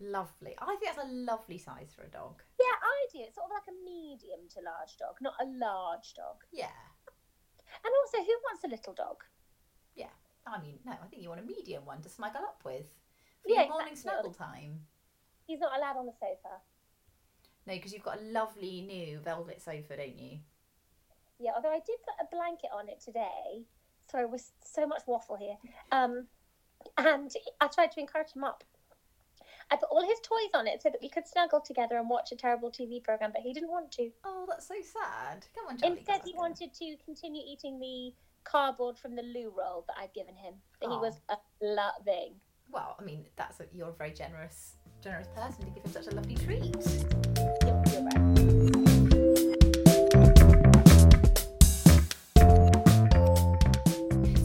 Lovely. 0.00 0.54
I 0.58 0.64
think 0.66 0.80
that's 0.84 1.06
a 1.06 1.12
lovely 1.12 1.58
size 1.58 1.92
for 1.94 2.02
a 2.04 2.08
dog. 2.08 2.42
Yeah, 2.58 2.76
I 2.82 3.06
do. 3.12 3.18
It's 3.20 3.34
sort 3.36 3.46
of 3.46 3.52
like 3.52 3.68
a 3.68 3.76
medium 3.84 4.48
to 4.56 4.60
large 4.64 4.96
dog, 4.98 5.16
not 5.20 5.34
a 5.40 5.44
large 5.46 6.14
dog. 6.14 6.40
Yeah. 6.50 6.72
And 7.84 7.92
also, 8.02 8.18
who 8.18 8.34
wants 8.48 8.64
a 8.64 8.68
little 8.68 8.94
dog? 8.94 9.22
Yeah. 9.94 10.12
I 10.46 10.60
mean, 10.60 10.78
no, 10.86 10.92
I 10.92 11.06
think 11.06 11.22
you 11.22 11.28
want 11.28 11.42
a 11.42 11.44
medium 11.44 11.84
one 11.84 12.00
to 12.02 12.08
snuggle 12.08 12.40
up 12.40 12.62
with 12.64 12.86
for 13.42 13.50
Yeah, 13.52 13.62
your 13.62 13.70
morning 13.70 13.92
exactly. 13.92 14.32
snuggle 14.32 14.32
time. 14.32 14.80
He's 15.46 15.60
not 15.60 15.76
allowed 15.76 15.96
on 15.98 16.06
the 16.06 16.12
sofa. 16.12 16.62
No, 17.66 17.74
because 17.74 17.92
you've 17.92 18.02
got 18.02 18.18
a 18.18 18.22
lovely 18.22 18.80
new 18.80 19.20
velvet 19.20 19.60
sofa, 19.60 19.96
don't 19.96 20.18
you? 20.18 20.38
Yeah, 21.38 21.52
although 21.56 21.70
I 21.72 21.80
did 21.84 21.98
put 22.02 22.14
a 22.20 22.34
blanket 22.34 22.70
on 22.74 22.88
it 22.88 23.00
today. 23.04 23.66
Sorry, 24.10 24.26
was 24.26 24.52
so 24.64 24.86
much 24.86 25.02
waffle 25.06 25.36
here. 25.36 25.56
Um, 25.92 26.26
and 26.96 27.30
I 27.60 27.68
tried 27.68 27.92
to 27.92 28.00
encourage 28.00 28.32
him 28.34 28.44
up. 28.44 28.64
I 29.72 29.76
put 29.76 29.88
all 29.90 30.02
his 30.02 30.18
toys 30.20 30.50
on 30.54 30.66
it 30.66 30.82
so 30.82 30.90
that 30.90 31.00
we 31.00 31.08
could 31.08 31.28
snuggle 31.28 31.60
together 31.60 31.96
and 31.96 32.10
watch 32.10 32.32
a 32.32 32.36
terrible 32.36 32.72
TV 32.72 33.02
program, 33.02 33.30
but 33.32 33.42
he 33.42 33.52
didn't 33.52 33.70
want 33.70 33.92
to. 33.92 34.10
Oh, 34.24 34.44
that's 34.48 34.66
so 34.66 34.74
sad. 34.82 35.46
Come 35.54 35.68
on, 35.68 35.78
Charlie. 35.78 35.98
Instead, 35.98 36.22
he 36.24 36.34
wanted 36.34 36.74
to 36.74 36.96
continue 37.04 37.42
eating 37.46 37.78
the 37.78 38.12
cardboard 38.42 38.98
from 38.98 39.14
the 39.14 39.22
loo 39.22 39.52
roll 39.56 39.84
that 39.86 39.94
I'd 40.00 40.12
given 40.12 40.34
him. 40.34 40.54
That 40.80 40.90
he 40.90 40.96
oh. 40.96 41.00
was 41.00 41.20
a 41.28 41.36
loving. 41.62 42.34
Well, 42.72 42.96
I 42.98 43.04
mean, 43.04 43.26
that's 43.36 43.60
a, 43.60 43.66
you're 43.72 43.90
a 43.90 43.92
very 43.92 44.10
generous, 44.10 44.74
generous 45.02 45.28
person 45.36 45.64
to 45.64 45.70
give 45.70 45.84
him 45.84 45.92
such 45.92 46.08
a 46.08 46.16
lovely 46.16 46.34
treat. 46.34 46.64
You're, 47.62 47.82
you're 47.92 48.02
right. 48.02 48.38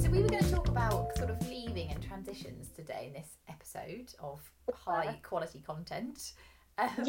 So 0.04 0.10
we 0.12 0.22
were 0.22 0.30
going 0.30 0.44
to 0.44 0.52
talk 0.52 0.68
about 0.68 1.18
sort 1.18 1.32
of 1.32 1.50
leaving 1.50 1.90
and 1.90 2.04
transitions 2.04 2.70
today 2.76 3.06
in 3.08 3.14
this 3.14 3.35
episode 3.76 4.14
of 4.20 4.40
high 4.74 5.20
quality 5.24 5.60
content. 5.66 6.34
Um, 6.78 6.90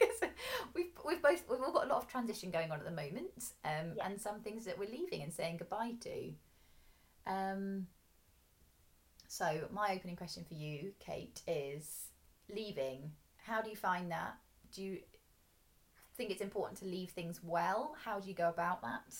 Yes. 0.00 0.20
we've 0.74 0.86
we've 1.06 1.22
both 1.22 1.44
we've 1.50 1.60
all 1.60 1.72
got 1.72 1.84
a 1.84 1.88
lot 1.88 1.98
of 2.02 2.08
transition 2.08 2.50
going 2.50 2.70
on 2.70 2.78
at 2.78 2.84
the 2.84 2.90
moment, 2.90 3.52
um, 3.64 3.92
Yeah. 3.96 4.06
and 4.06 4.20
some 4.20 4.40
things 4.40 4.64
that 4.64 4.78
we're 4.78 4.88
leaving 4.90 5.22
and 5.22 5.32
saying 5.32 5.58
goodbye 5.58 5.92
to. 6.00 6.32
Um, 7.26 7.86
so 9.28 9.68
my 9.70 9.92
opening 9.94 10.16
question 10.16 10.44
for 10.48 10.54
you, 10.54 10.92
Kate, 10.98 11.42
is 11.46 12.06
leaving. 12.48 13.12
How 13.36 13.60
do 13.60 13.68
you 13.70 13.76
find 13.76 14.10
that? 14.10 14.36
Do 14.74 14.82
you 14.82 14.98
think 16.16 16.30
it's 16.30 16.40
important 16.42 16.78
to 16.80 16.86
leave 16.86 17.10
things 17.10 17.40
well? 17.42 17.94
How 18.02 18.18
do 18.18 18.28
you 18.28 18.34
go 18.34 18.48
about 18.48 18.80
that? 18.82 19.14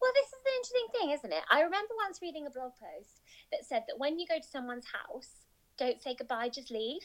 Well, 0.00 0.12
this 0.14 0.26
is 0.26 0.40
the 0.44 0.54
interesting 0.56 0.88
thing, 0.92 1.10
isn't 1.10 1.32
it? 1.32 1.44
I 1.50 1.60
remember 1.60 1.94
once 2.04 2.20
reading 2.22 2.46
a 2.46 2.50
blog 2.50 2.72
post 2.72 3.20
that 3.52 3.64
said 3.64 3.84
that 3.88 3.98
when 3.98 4.18
you 4.18 4.26
go 4.26 4.38
to 4.38 4.46
someone's 4.46 4.86
house, 4.86 5.46
don't 5.78 6.02
say 6.02 6.14
goodbye, 6.18 6.48
just 6.48 6.70
leave. 6.70 7.02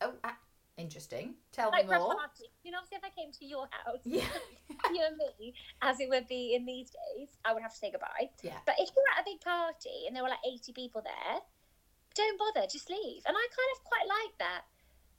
Oh, 0.00 0.12
uh, 0.24 0.30
Interesting. 0.78 1.34
Tell 1.50 1.70
Like 1.70 1.88
me 1.90 1.98
more. 1.98 2.14
party. 2.14 2.46
You 2.62 2.70
know, 2.70 2.78
obviously, 2.78 3.02
if 3.02 3.04
I 3.04 3.10
came 3.20 3.32
to 3.32 3.44
your 3.44 3.66
house, 3.66 3.98
Yeah. 4.04 4.22
you 4.94 5.02
and 5.02 5.16
me, 5.18 5.52
as 5.82 5.98
it 5.98 6.08
would 6.08 6.28
be 6.28 6.54
in 6.54 6.64
these 6.64 6.90
days, 6.90 7.34
I 7.44 7.52
would 7.52 7.62
have 7.62 7.72
to 7.72 7.76
say 7.76 7.90
goodbye. 7.90 8.30
Yeah. 8.44 8.58
But 8.64 8.76
if 8.78 8.88
you're 8.94 9.10
at 9.18 9.22
a 9.22 9.24
big 9.26 9.40
party 9.40 10.06
and 10.06 10.14
there 10.14 10.22
were 10.22 10.30
like 10.30 10.46
80 10.46 10.72
people 10.72 11.02
there, 11.02 11.42
don't 12.14 12.38
bother, 12.38 12.66
just 12.70 12.88
leave. 12.88 13.22
And 13.26 13.36
I 13.36 13.42
kind 13.50 13.70
of 13.74 13.84
quite 13.84 14.06
like 14.06 14.38
that 14.38 14.62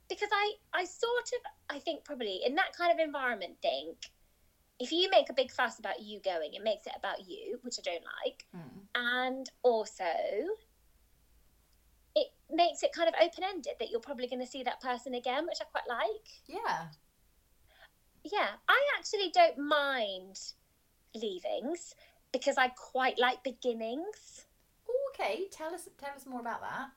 because 0.08 0.30
I, 0.32 0.54
I 0.72 0.84
sort 0.84 1.28
of, 1.36 1.40
I 1.68 1.78
think 1.78 2.04
probably 2.04 2.40
in 2.44 2.54
that 2.54 2.72
kind 2.76 2.90
of 2.90 2.98
environment, 2.98 3.56
think 3.60 3.98
if 4.80 4.90
you 4.90 5.10
make 5.10 5.28
a 5.28 5.34
big 5.34 5.52
fuss 5.52 5.78
about 5.78 6.00
you 6.00 6.20
going, 6.24 6.54
it 6.54 6.64
makes 6.64 6.86
it 6.86 6.94
about 6.96 7.28
you, 7.28 7.58
which 7.62 7.76
I 7.78 7.82
don't 7.82 8.04
like. 8.24 8.46
Mm. 8.56 8.80
And 8.94 9.50
also, 9.62 10.04
it 12.16 12.28
makes 12.50 12.82
it 12.82 12.92
kind 12.92 13.06
of 13.08 13.14
open 13.22 13.44
ended 13.44 13.74
that 13.78 13.90
you're 13.90 14.00
probably 14.00 14.26
going 14.26 14.40
to 14.40 14.50
see 14.50 14.62
that 14.62 14.80
person 14.80 15.14
again, 15.14 15.46
which 15.46 15.58
I 15.60 15.64
quite 15.64 15.84
like. 15.86 16.28
Yeah. 16.46 16.86
Yeah, 18.24 18.48
I 18.68 18.80
actually 18.98 19.30
don't 19.34 19.58
mind 19.58 20.38
leavings 21.14 21.94
because 22.32 22.56
I 22.56 22.68
quite 22.68 23.18
like 23.18 23.44
beginnings. 23.44 24.46
Okay. 25.10 25.48
Tell 25.50 25.74
us. 25.74 25.88
Tell 25.98 26.14
us 26.16 26.26
more 26.26 26.40
about 26.40 26.62
that. 26.62 26.88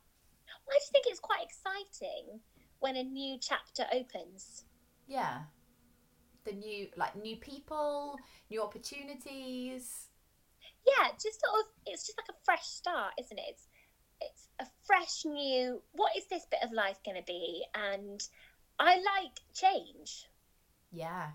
I 0.69 0.79
just 0.79 0.91
think 0.91 1.05
it's 1.07 1.19
quite 1.19 1.43
exciting 1.43 2.39
when 2.79 2.95
a 2.95 3.03
new 3.03 3.37
chapter 3.39 3.85
opens. 3.93 4.63
Yeah. 5.07 5.43
The 6.45 6.53
new, 6.53 6.87
like, 6.97 7.15
new 7.15 7.37
people, 7.37 8.17
new 8.49 8.61
opportunities. 8.61 10.07
Yeah, 10.85 11.09
just 11.11 11.41
sort 11.41 11.61
of, 11.61 11.65
it's 11.85 12.05
just 12.05 12.17
like 12.17 12.29
a 12.29 12.43
fresh 12.43 12.65
start, 12.65 13.13
isn't 13.19 13.37
it? 13.37 13.45
It's, 13.47 13.67
it's 14.19 14.47
a 14.59 14.65
fresh 14.85 15.23
new, 15.25 15.81
what 15.93 16.11
is 16.17 16.25
this 16.25 16.45
bit 16.51 16.59
of 16.63 16.71
life 16.71 16.99
going 17.05 17.17
to 17.17 17.23
be? 17.25 17.63
And 17.73 18.21
I 18.79 18.95
like 18.97 19.39
change. 19.53 20.27
Yeah. 20.91 21.29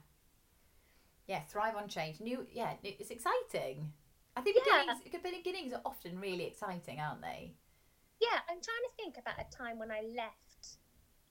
Yeah. 1.26 1.40
Thrive 1.48 1.76
on 1.76 1.88
change. 1.88 2.20
New. 2.20 2.46
Yeah. 2.52 2.74
It's 2.82 3.10
exciting. 3.10 3.92
I 4.36 4.40
think 4.42 4.56
Yeah. 4.66 4.94
beginnings, 5.10 5.42
beginnings 5.42 5.72
are 5.72 5.82
often 5.84 6.20
really 6.20 6.44
exciting, 6.44 7.00
aren't 7.00 7.22
they? 7.22 7.54
Yeah, 8.20 8.38
I'm 8.48 8.60
trying 8.60 8.62
to 8.62 8.96
think 8.96 9.16
about 9.18 9.40
a 9.40 9.56
time 9.56 9.78
when 9.78 9.90
I 9.90 10.02
left. 10.16 10.78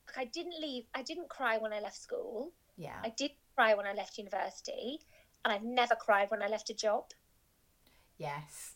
Like 0.08 0.18
I 0.18 0.26
didn't 0.26 0.60
leave, 0.62 0.86
I 0.94 1.04
didn't 1.04 1.30
cry 1.30 1.58
when 1.58 1.74
I 1.74 1.80
left 1.80 2.02
school. 2.02 2.52
Yeah. 2.78 3.00
I 3.04 3.10
did 3.10 3.32
cry 3.58 3.74
when 3.74 3.88
I 3.88 3.94
left 3.94 4.18
university. 4.18 5.00
And 5.44 5.54
I've 5.54 5.64
never 5.64 5.96
cried 5.96 6.30
when 6.30 6.44
I 6.44 6.48
left 6.48 6.70
a 6.70 6.74
job. 6.74 7.06
Yes. 8.18 8.74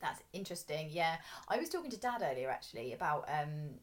That's 0.00 0.22
interesting. 0.32 0.88
Yeah. 0.90 1.16
I 1.48 1.58
was 1.58 1.68
talking 1.68 1.90
to 1.90 1.96
dad 1.96 2.22
earlier 2.22 2.50
actually 2.50 2.92
about 2.92 3.28
um 3.28 3.80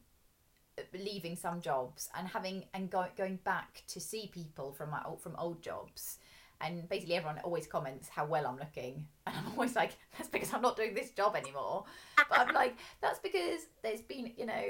leaving 0.92 1.36
some 1.36 1.60
jobs 1.60 2.10
and 2.18 2.26
having 2.28 2.64
and 2.74 2.90
go, 2.90 3.06
going 3.16 3.38
back 3.44 3.84
to 3.86 4.00
see 4.00 4.28
people 4.32 4.72
from 4.72 4.90
my 4.90 5.00
old, 5.06 5.20
from 5.20 5.36
old 5.36 5.62
jobs 5.62 6.18
and 6.60 6.88
basically 6.88 7.14
everyone 7.14 7.38
always 7.44 7.66
comments 7.68 8.08
how 8.08 8.24
well 8.26 8.44
I'm 8.46 8.58
looking 8.58 9.06
and 9.26 9.36
I'm 9.36 9.52
always 9.52 9.76
like 9.76 9.92
that's 10.16 10.28
because 10.28 10.52
I'm 10.52 10.62
not 10.62 10.76
doing 10.76 10.92
this 10.94 11.10
job 11.10 11.36
anymore 11.36 11.84
but 12.16 12.40
I'm 12.40 12.54
like 12.62 12.76
that's 13.00 13.20
because 13.20 13.60
there's 13.84 14.00
been 14.00 14.32
you 14.36 14.46
know 14.46 14.64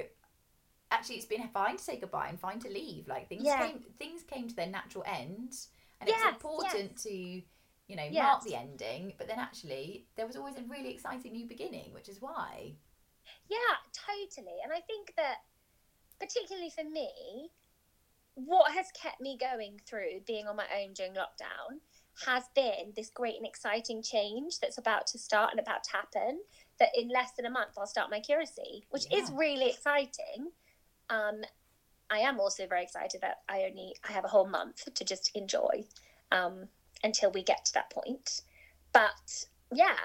actually 0.90 1.16
it's 1.16 1.26
been 1.26 1.48
fine 1.48 1.76
to 1.76 1.82
say 1.82 1.98
goodbye 1.98 2.28
and 2.28 2.38
fine 2.38 2.58
to 2.60 2.68
leave 2.68 3.08
like 3.08 3.28
things 3.28 3.44
Yeah. 3.44 3.66
came 3.66 3.84
things 3.98 4.22
came 4.22 4.48
to 4.48 4.54
their 4.54 4.66
natural 4.68 5.04
end 5.06 5.56
and 6.00 6.08
Yes, 6.08 6.20
it's 6.22 6.44
important 6.44 6.96
to 6.98 7.12
you 7.12 7.96
know 7.96 8.10
mark 8.10 8.42
the 8.44 8.54
ending 8.54 9.12
but 9.18 9.26
then 9.28 9.38
actually 9.38 10.06
there 10.16 10.26
was 10.26 10.36
always 10.36 10.56
a 10.56 10.62
really 10.62 10.90
exciting 10.90 11.32
new 11.32 11.46
beginning 11.46 11.92
which 11.92 12.08
is 12.08 12.20
why 12.20 12.74
Yeah, 13.48 13.76
totally. 13.92 14.58
And 14.62 14.72
I 14.72 14.80
think 14.80 15.14
that, 15.16 15.36
particularly 16.20 16.70
for 16.70 16.84
me, 16.84 17.50
what 18.34 18.72
has 18.72 18.86
kept 19.00 19.20
me 19.20 19.38
going 19.38 19.80
through 19.86 20.20
being 20.26 20.46
on 20.46 20.56
my 20.56 20.66
own 20.80 20.92
during 20.92 21.12
lockdown 21.12 21.80
has 22.26 22.44
been 22.54 22.92
this 22.94 23.10
great 23.10 23.36
and 23.36 23.46
exciting 23.46 24.02
change 24.02 24.60
that's 24.60 24.78
about 24.78 25.06
to 25.08 25.18
start 25.18 25.50
and 25.52 25.60
about 25.60 25.84
to 25.84 25.92
happen. 25.92 26.40
That 26.78 26.90
in 26.96 27.08
less 27.08 27.32
than 27.36 27.46
a 27.46 27.50
month, 27.50 27.72
I'll 27.78 27.86
start 27.86 28.10
my 28.10 28.20
curacy, 28.20 28.84
which 28.90 29.06
is 29.12 29.30
really 29.30 29.70
exciting. 29.70 30.50
Um, 31.10 31.42
I 32.10 32.18
am 32.18 32.38
also 32.38 32.66
very 32.66 32.82
excited 32.82 33.20
that 33.22 33.38
I 33.48 33.64
only 33.64 33.94
I 34.08 34.12
have 34.12 34.24
a 34.24 34.28
whole 34.28 34.46
month 34.46 34.92
to 34.94 35.04
just 35.04 35.30
enjoy 35.34 35.84
um, 36.30 36.68
until 37.02 37.30
we 37.30 37.42
get 37.42 37.64
to 37.66 37.74
that 37.74 37.90
point. 37.90 38.42
But 38.92 39.46
yeah, 39.72 39.96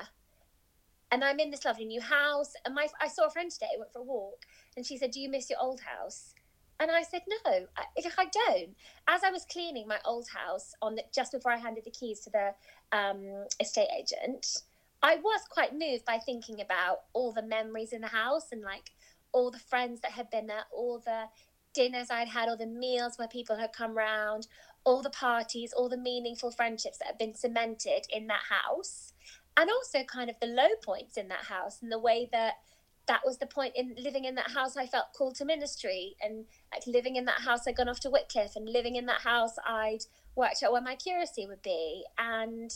and 1.12 1.24
I'm 1.24 1.40
in 1.40 1.52
this 1.52 1.66
lovely 1.66 1.86
new 1.86 2.02
house. 2.02 2.54
And 2.66 2.76
my 2.76 2.88
I 3.02 3.08
saw 3.08 3.28
a 3.28 3.30
friend 3.30 3.52
today, 3.52 3.68
went 3.78 3.92
for 3.92 4.00
a 4.00 4.04
walk, 4.04 4.46
and 4.76 4.86
she 4.86 4.98
said, 4.98 5.12
"Do 5.12 5.20
you 5.20 5.30
miss 5.30 5.50
your 5.50 5.60
old 5.60 5.82
house?" 5.82 6.34
And 6.80 6.90
I 6.90 7.04
said, 7.04 7.22
"No, 7.28 7.68
I, 7.78 7.84
I 8.18 8.26
don't." 8.26 8.76
As 9.08 9.24
I 9.24 9.32
was 9.32 9.46
cleaning 9.52 9.88
my 9.88 10.00
old 10.06 10.28
house 10.30 10.74
on 10.82 10.96
the, 10.96 11.04
just 11.14 11.34
before 11.34 11.52
I 11.52 11.58
handed 11.58 11.84
the 11.84 11.92
keys 11.92 12.22
to 12.22 12.30
the 12.30 12.54
um, 12.98 13.46
estate 13.60 13.90
agent, 13.98 14.64
I 15.02 15.16
was 15.16 15.42
quite 15.50 15.74
moved 15.74 16.06
by 16.06 16.20
thinking 16.20 16.62
about 16.62 17.00
all 17.14 17.34
the 17.34 17.44
memories 17.44 17.94
in 17.94 18.02
the 18.02 18.08
house 18.08 18.52
and 18.52 18.62
like 18.62 18.92
all 19.32 19.52
the 19.52 19.60
friends 19.60 20.02
that 20.02 20.12
had 20.12 20.30
been 20.30 20.48
there, 20.48 20.64
all 20.72 21.00
the 21.00 21.26
dinners 21.74 22.10
I'd 22.10 22.30
had, 22.30 22.50
all 22.50 22.58
the 22.58 22.66
meals 22.66 23.18
where 23.18 23.28
people 23.28 23.58
had 23.58 23.74
come 23.74 23.98
round, 23.98 24.48
all 24.84 25.02
the 25.02 25.10
parties, 25.10 25.74
all 25.74 25.90
the 25.90 25.98
meaningful 25.98 26.52
friendships 26.52 26.98
that 26.98 27.08
had 27.08 27.18
been 27.18 27.36
cemented 27.36 28.06
in 28.12 28.28
that 28.28 28.44
house 28.50 29.14
and 29.58 29.70
also 29.70 30.04
kind 30.04 30.30
of 30.30 30.38
the 30.40 30.48
low 30.48 30.70
points 30.84 31.18
in 31.18 31.28
that 31.28 31.46
house 31.46 31.82
and 31.82 31.92
the 31.92 32.00
way 32.00 32.30
that 32.32 32.54
that 33.08 33.22
was 33.26 33.40
the 33.40 33.46
point 33.46 33.74
in 33.76 33.96
living 33.98 34.24
in 34.26 34.36
that 34.36 34.52
house 34.52 34.78
I 34.78 34.86
felt 34.86 35.14
called 35.18 35.36
to 35.36 35.46
ministry 35.46 36.16
and 36.22 36.46
like 36.72 36.86
living 36.86 37.16
in 37.16 37.26
that 37.26 37.42
house 37.42 37.68
I'd 37.68 37.76
gone 37.76 37.90
off 37.90 38.00
to 38.02 38.10
Wycliffe 38.10 38.56
and 38.56 38.70
living 38.70 38.96
in 38.96 39.08
that 39.08 39.22
house 39.22 39.56
I'd 39.68 40.06
worked 40.36 40.64
out 40.64 40.72
where 40.72 40.82
my 40.82 40.96
curacy 40.96 41.46
would 41.48 41.62
be 41.62 42.06
and 42.18 42.72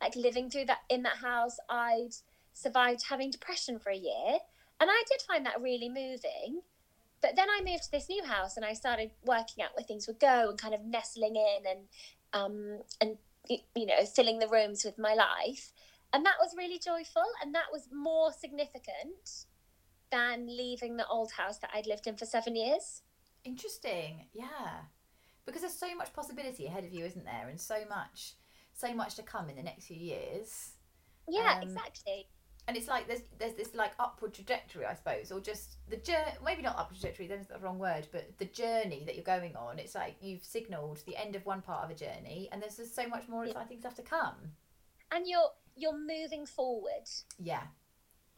like 0.00 0.14
living 0.14 0.50
through 0.50 0.66
that 0.66 0.80
in 0.88 1.02
that 1.02 1.16
house 1.16 1.56
I'd 1.68 2.10
survived 2.52 3.04
having 3.08 3.30
depression 3.30 3.78
for 3.78 3.90
a 3.90 3.96
year 3.96 4.38
and 4.80 4.90
I 4.90 5.02
did 5.08 5.22
find 5.26 5.44
that 5.46 5.60
really 5.60 5.88
moving 5.88 6.60
but 7.20 7.34
then 7.34 7.48
I 7.50 7.64
moved 7.64 7.84
to 7.84 7.90
this 7.90 8.08
new 8.08 8.24
house 8.24 8.56
and 8.56 8.64
I 8.64 8.74
started 8.74 9.10
working 9.24 9.64
out 9.64 9.70
where 9.74 9.84
things 9.84 10.06
would 10.06 10.20
go 10.20 10.50
and 10.50 10.58
kind 10.58 10.74
of 10.74 10.84
nestling 10.84 11.36
in 11.36 11.66
and 11.68 11.80
um 12.32 12.80
and 13.00 13.16
you 13.48 13.86
know 13.86 14.04
filling 14.04 14.38
the 14.38 14.48
rooms 14.48 14.84
with 14.84 14.98
my 14.98 15.14
life 15.14 15.72
and 16.12 16.24
that 16.24 16.36
was 16.40 16.54
really 16.56 16.78
joyful 16.78 17.24
and 17.42 17.54
that 17.54 17.66
was 17.72 17.88
more 17.92 18.32
significant 18.32 19.46
than 20.10 20.46
leaving 20.46 20.96
the 20.96 21.06
old 21.06 21.32
house 21.32 21.58
that 21.58 21.70
I'd 21.74 21.86
lived 21.86 22.06
in 22.06 22.16
for 22.16 22.24
seven 22.24 22.56
years. 22.56 23.02
Interesting. 23.44 24.26
Yeah. 24.32 24.84
Because 25.44 25.62
there's 25.62 25.74
so 25.74 25.94
much 25.94 26.12
possibility 26.12 26.66
ahead 26.66 26.84
of 26.84 26.92
you, 26.92 27.04
isn't 27.04 27.24
there? 27.24 27.48
And 27.48 27.60
so 27.60 27.76
much 27.88 28.34
so 28.74 28.94
much 28.94 29.16
to 29.16 29.22
come 29.22 29.50
in 29.50 29.56
the 29.56 29.62
next 29.62 29.86
few 29.86 29.96
years. 29.96 30.74
Yeah, 31.28 31.56
Um, 31.56 31.62
exactly. 31.64 32.28
And 32.68 32.76
it's 32.76 32.86
like 32.86 33.08
there's 33.08 33.22
there's 33.38 33.54
this 33.54 33.74
like 33.74 33.92
upward 33.98 34.34
trajectory, 34.34 34.84
I 34.84 34.94
suppose, 34.94 35.32
or 35.32 35.40
just 35.40 35.78
the 35.88 35.96
journey. 35.96 36.32
Maybe 36.44 36.60
not 36.62 36.76
upward 36.78 37.00
trajectory. 37.00 37.26
That's 37.26 37.46
the 37.48 37.58
wrong 37.58 37.78
word, 37.78 38.06
but 38.12 38.36
the 38.38 38.44
journey 38.44 39.04
that 39.06 39.14
you're 39.14 39.24
going 39.24 39.56
on. 39.56 39.78
It's 39.78 39.94
like 39.94 40.16
you've 40.20 40.44
signalled 40.44 41.00
the 41.06 41.16
end 41.16 41.34
of 41.34 41.46
one 41.46 41.62
part 41.62 41.84
of 41.84 41.90
a 41.90 41.94
journey, 41.94 42.50
and 42.52 42.60
there's 42.62 42.76
just 42.76 42.94
so 42.94 43.08
much 43.08 43.26
more 43.26 43.46
exciting 43.46 43.80
stuff 43.80 43.94
to 43.96 44.02
come. 44.02 44.34
And 45.10 45.26
you're 45.26 45.50
you're 45.76 45.96
moving 45.98 46.44
forward, 46.44 47.08
Yeah, 47.38 47.62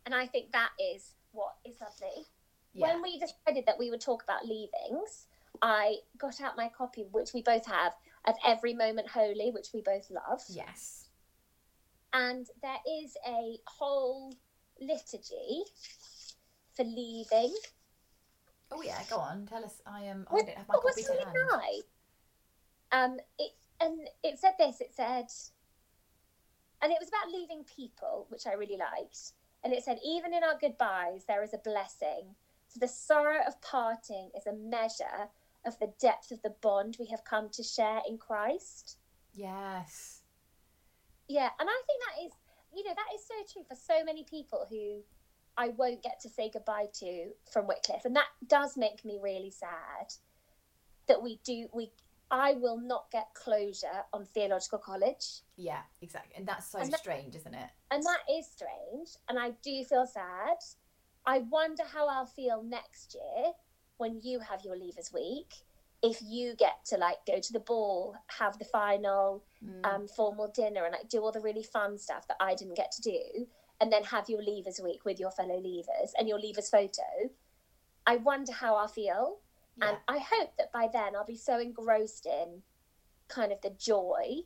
and 0.06 0.14
I 0.14 0.26
think 0.26 0.52
that 0.52 0.70
is 0.78 1.14
what 1.32 1.54
is 1.64 1.76
lovely. 1.80 2.26
yeah, 2.72 2.86
When 2.86 3.02
we 3.02 3.18
decided 3.18 3.66
that 3.66 3.78
we 3.80 3.90
would 3.90 4.00
talk 4.00 4.22
about 4.22 4.46
leavings, 4.46 5.26
I 5.60 5.96
got 6.18 6.40
out 6.40 6.56
my 6.56 6.68
copy, 6.68 7.06
which 7.10 7.32
we 7.34 7.42
both 7.42 7.66
have, 7.66 7.94
of 8.26 8.36
Every 8.46 8.74
Moment 8.74 9.08
Holy, 9.08 9.50
which 9.50 9.68
we 9.74 9.80
both 9.80 10.08
love. 10.10 10.42
yes. 10.48 11.08
And 12.12 12.46
there 12.62 12.78
is 13.02 13.16
a 13.26 13.58
whole 13.66 14.34
liturgy 14.80 15.64
for 16.74 16.84
leaving. 16.84 17.54
Oh 18.70 18.82
yeah, 18.82 19.00
go 19.08 19.16
on. 19.16 19.46
Tell 19.46 19.64
us. 19.64 19.80
I 19.86 20.02
am. 20.02 20.26
I 20.30 20.36
don't 20.36 20.48
have 20.50 20.68
my 20.68 20.76
was 20.82 20.94
copy 20.94 21.02
to 21.02 21.12
really 21.12 21.24
hand. 21.24 21.36
nice. 21.50 21.82
Um, 22.92 23.18
it 23.38 23.52
and 23.80 24.08
it 24.22 24.38
said 24.38 24.54
this. 24.58 24.80
It 24.80 24.94
said, 24.94 25.26
and 26.82 26.92
it 26.92 26.98
was 27.00 27.08
about 27.08 27.32
leaving 27.32 27.64
people, 27.64 28.26
which 28.28 28.46
I 28.46 28.52
really 28.52 28.76
liked. 28.76 29.32
And 29.62 29.72
it 29.72 29.84
said, 29.84 29.98
even 30.04 30.32
in 30.32 30.42
our 30.42 30.56
goodbyes, 30.58 31.24
there 31.26 31.42
is 31.42 31.52
a 31.52 31.58
blessing. 31.58 32.34
For 32.68 32.78
the 32.78 32.88
sorrow 32.88 33.40
of 33.46 33.60
parting 33.60 34.30
is 34.36 34.46
a 34.46 34.54
measure 34.54 35.28
of 35.66 35.78
the 35.78 35.92
depth 36.00 36.30
of 36.30 36.40
the 36.42 36.54
bond 36.62 36.96
we 36.98 37.06
have 37.06 37.24
come 37.24 37.50
to 37.50 37.62
share 37.62 38.00
in 38.08 38.16
Christ. 38.16 38.96
Yes. 39.34 40.19
Yeah, 41.30 41.50
and 41.60 41.68
I 41.70 41.82
think 41.86 42.02
that 42.08 42.26
is, 42.26 42.32
you 42.74 42.82
know, 42.84 42.94
that 42.94 43.14
is 43.14 43.24
so 43.24 43.34
true 43.52 43.62
for 43.68 43.76
so 43.76 44.04
many 44.04 44.24
people 44.28 44.66
who 44.68 45.02
I 45.56 45.68
won't 45.68 46.02
get 46.02 46.18
to 46.22 46.28
say 46.28 46.50
goodbye 46.52 46.86
to 46.94 47.30
from 47.52 47.68
Wycliffe, 47.68 48.04
and 48.04 48.16
that 48.16 48.26
does 48.48 48.76
make 48.76 49.04
me 49.04 49.20
really 49.22 49.50
sad. 49.52 50.12
That 51.06 51.22
we 51.22 51.40
do, 51.44 51.68
we, 51.72 51.92
I 52.32 52.54
will 52.54 52.78
not 52.80 53.10
get 53.12 53.26
closure 53.34 54.04
on 54.12 54.24
theological 54.24 54.78
college, 54.78 55.42
Yeah, 55.56 55.82
exactly. 56.02 56.34
And 56.36 56.46
that's 56.46 56.66
so 56.70 56.78
And 56.78 56.92
that- 56.92 57.00
strange, 57.00 57.34
isn't 57.36 57.54
it? 57.54 57.70
and 57.92 58.02
that 58.02 58.22
is 58.30 58.48
strange, 58.50 59.08
and 59.28 59.38
I 59.38 59.50
do 59.62 59.84
feel 59.84 60.06
sad. 60.06 60.56
I 61.26 61.40
wonder 61.40 61.84
how 61.84 62.08
I'll 62.08 62.26
feel 62.26 62.62
next 62.64 63.14
year 63.14 63.52
when 63.98 64.20
you 64.22 64.40
have 64.40 64.64
your 64.64 64.74
leavers 64.76 65.12
week, 65.14 65.54
if 66.02 66.18
you 66.22 66.54
get 66.56 66.84
to 66.86 66.96
like 66.96 67.18
go 67.26 67.38
to 67.40 67.52
the 67.52 67.60
ball, 67.60 68.14
have 68.38 68.58
the 68.58 68.64
final 68.64 69.44
Mm. 69.62 69.84
um, 69.86 70.08
formal 70.08 70.48
dinner, 70.48 70.84
and 70.84 70.92
like 70.92 71.08
do 71.10 71.20
all 71.22 71.32
the 71.32 71.40
really 71.40 71.62
fun 71.62 71.98
stuff 71.98 72.26
that 72.28 72.38
I 72.40 72.54
didn't 72.54 72.76
get 72.76 72.90
to 72.92 73.02
do, 73.02 73.46
and 73.78 73.92
then 73.92 74.04
have 74.04 74.30
your 74.30 74.40
leavers 74.40 74.82
week 74.82 75.04
with 75.04 75.20
your 75.20 75.30
fellow 75.30 75.60
leavers 75.60 76.12
and 76.18 76.26
your 76.26 76.38
leavers 76.38 76.70
photo, 76.70 77.02
I 78.06 78.16
wonder 78.16 78.52
how 78.52 78.76
I'll 78.76 78.88
feel. 78.88 79.38
yeah. 79.76 79.88
And 79.90 79.98
I 80.08 80.18
hope 80.18 80.56
that 80.56 80.72
by 80.72 80.88
then 80.90 81.14
I'll 81.14 81.26
be 81.26 81.36
so 81.36 81.58
engrossed 81.58 82.24
in 82.24 82.62
kind 83.28 83.52
of 83.52 83.60
the 83.60 83.70
joy 83.70 84.44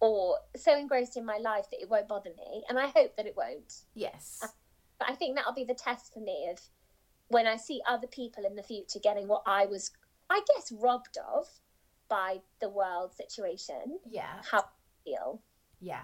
or 0.00 0.36
so 0.56 0.76
engrossed 0.76 1.16
in 1.16 1.24
my 1.24 1.38
life 1.38 1.66
that 1.70 1.80
it 1.80 1.88
won't 1.88 2.08
bother 2.08 2.30
me. 2.36 2.62
And 2.68 2.78
I 2.78 2.88
hope 2.88 3.16
that 3.16 3.26
it 3.26 3.36
won't. 3.36 3.82
yes. 3.94 4.40
But 4.98 5.08
I 5.10 5.14
think 5.14 5.36
that'll 5.36 5.54
be 5.54 5.64
the 5.64 5.74
test 5.74 6.12
for 6.12 6.20
me 6.20 6.48
of 6.50 6.60
when 7.28 7.46
I 7.46 7.56
see 7.56 7.80
other 7.88 8.06
people 8.06 8.44
in 8.44 8.56
the 8.56 8.62
future 8.62 8.98
getting 8.98 9.26
what 9.28 9.42
I 9.46 9.64
was, 9.64 9.90
I 10.30 10.40
guess, 10.54 10.70
robbed 10.72 11.18
of 11.34 11.46
by 12.08 12.40
the 12.60 12.68
world 12.68 13.14
situation, 13.14 13.98
Yeah. 14.08 14.40
how 14.50 14.60
I 14.60 14.64
feel. 15.04 15.42
Yeah. 15.80 16.02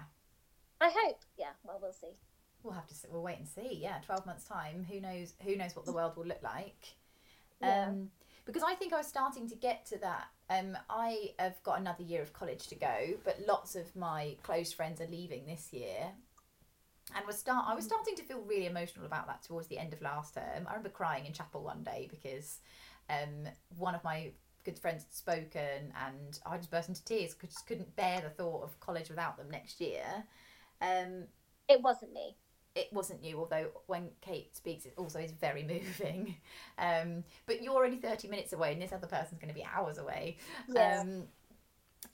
I 0.79 0.91
hope. 0.95 1.21
Yeah, 1.37 1.51
well, 1.63 1.79
we'll 1.81 1.93
see. 1.93 2.17
We'll 2.63 2.73
have 2.73 2.87
to. 2.87 2.93
See, 2.93 3.07
we'll 3.09 3.23
wait 3.23 3.37
and 3.39 3.47
see. 3.47 3.79
Yeah, 3.81 3.99
twelve 4.05 4.25
months 4.25 4.43
time. 4.43 4.85
Who 4.91 4.99
knows? 4.99 5.33
Who 5.43 5.55
knows 5.55 5.75
what 5.75 5.85
the 5.85 5.93
world 5.93 6.15
will 6.17 6.25
look 6.25 6.43
like? 6.43 6.95
Yeah. 7.61 7.87
Um, 7.87 8.11
because 8.45 8.63
I 8.63 8.75
think 8.75 8.93
I 8.93 8.97
was 8.97 9.07
starting 9.07 9.47
to 9.49 9.55
get 9.55 9.85
to 9.87 9.97
that. 9.99 10.27
Um, 10.49 10.77
I 10.89 11.33
have 11.39 11.61
got 11.63 11.79
another 11.79 12.03
year 12.03 12.21
of 12.21 12.33
college 12.33 12.67
to 12.67 12.75
go, 12.75 13.17
but 13.23 13.39
lots 13.47 13.75
of 13.75 13.95
my 13.95 14.35
close 14.43 14.71
friends 14.73 15.01
are 15.01 15.07
leaving 15.07 15.45
this 15.45 15.71
year, 15.73 16.11
and 17.15 17.25
was 17.25 17.37
start. 17.39 17.65
I 17.67 17.73
was 17.75 17.85
starting 17.85 18.15
to 18.15 18.23
feel 18.23 18.41
really 18.41 18.65
emotional 18.67 19.05
about 19.05 19.27
that 19.27 19.43
towards 19.43 19.67
the 19.67 19.77
end 19.79 19.93
of 19.93 20.01
last 20.01 20.33
term. 20.35 20.65
I 20.67 20.71
remember 20.71 20.89
crying 20.89 21.25
in 21.25 21.33
chapel 21.33 21.63
one 21.63 21.83
day 21.83 22.07
because 22.09 22.59
um, 23.09 23.47
one 23.77 23.95
of 23.95 24.03
my 24.03 24.31
good 24.63 24.79
friends 24.79 25.03
had 25.03 25.13
spoken, 25.13 25.93
and 26.05 26.39
I 26.45 26.57
just 26.57 26.71
burst 26.71 26.89
into 26.89 27.03
tears 27.05 27.33
because 27.33 27.51
just 27.55 27.67
couldn't 27.67 27.95
bear 27.95 28.21
the 28.21 28.29
thought 28.29 28.63
of 28.63 28.79
college 28.79 29.09
without 29.09 29.37
them 29.37 29.49
next 29.49 29.79
year. 29.81 30.03
Um, 30.81 31.27
It 31.69 31.81
wasn't 31.81 32.13
me. 32.13 32.35
it 32.75 32.91
wasn't 32.93 33.23
you, 33.23 33.39
although 33.39 33.71
when 33.87 34.09
Kate 34.21 34.55
speaks, 34.55 34.85
it 34.85 34.93
also 34.97 35.19
is 35.19 35.31
very 35.31 35.63
moving. 35.73 36.35
Um, 36.77 37.23
but 37.47 37.61
you're 37.63 37.83
only 37.83 37.97
30 37.97 38.27
minutes 38.27 38.53
away, 38.53 38.73
and 38.73 38.81
this 38.81 38.93
other 38.93 39.07
person's 39.07 39.39
going 39.39 39.49
to 39.49 39.55
be 39.55 39.65
hours 39.65 39.97
away. 39.97 40.37
Yeah. 40.67 40.99
Um, 41.01 41.27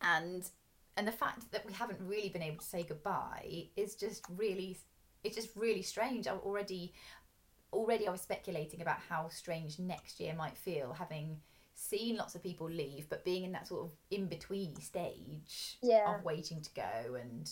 and 0.01 0.49
and 0.95 1.07
the 1.07 1.11
fact 1.11 1.51
that 1.51 1.65
we 1.65 1.73
haven't 1.73 1.99
really 2.01 2.29
been 2.29 2.43
able 2.43 2.59
to 2.59 2.65
say 2.65 2.83
goodbye 2.83 3.67
is 3.75 3.95
just 3.95 4.23
really, 4.29 4.77
it's 5.23 5.35
just 5.35 5.49
really 5.55 5.81
strange. 5.81 6.27
I 6.27 6.33
already, 6.33 6.93
already 7.73 8.07
I 8.07 8.11
was 8.11 8.21
speculating 8.21 8.81
about 8.81 8.99
how 8.99 9.29
strange 9.29 9.79
next 9.79 10.19
year 10.19 10.33
might 10.33 10.57
feel, 10.57 10.93
having 10.93 11.41
seen 11.75 12.15
lots 12.17 12.35
of 12.35 12.43
people 12.43 12.69
leave, 12.69 13.09
but 13.09 13.25
being 13.25 13.43
in 13.43 13.51
that 13.53 13.67
sort 13.67 13.83
of 13.85 13.91
in 14.11 14.27
between 14.27 14.75
stage 14.79 15.77
Yeah. 15.81 16.15
of 16.17 16.23
waiting 16.23 16.61
to 16.61 16.69
go 16.73 17.15
and 17.15 17.49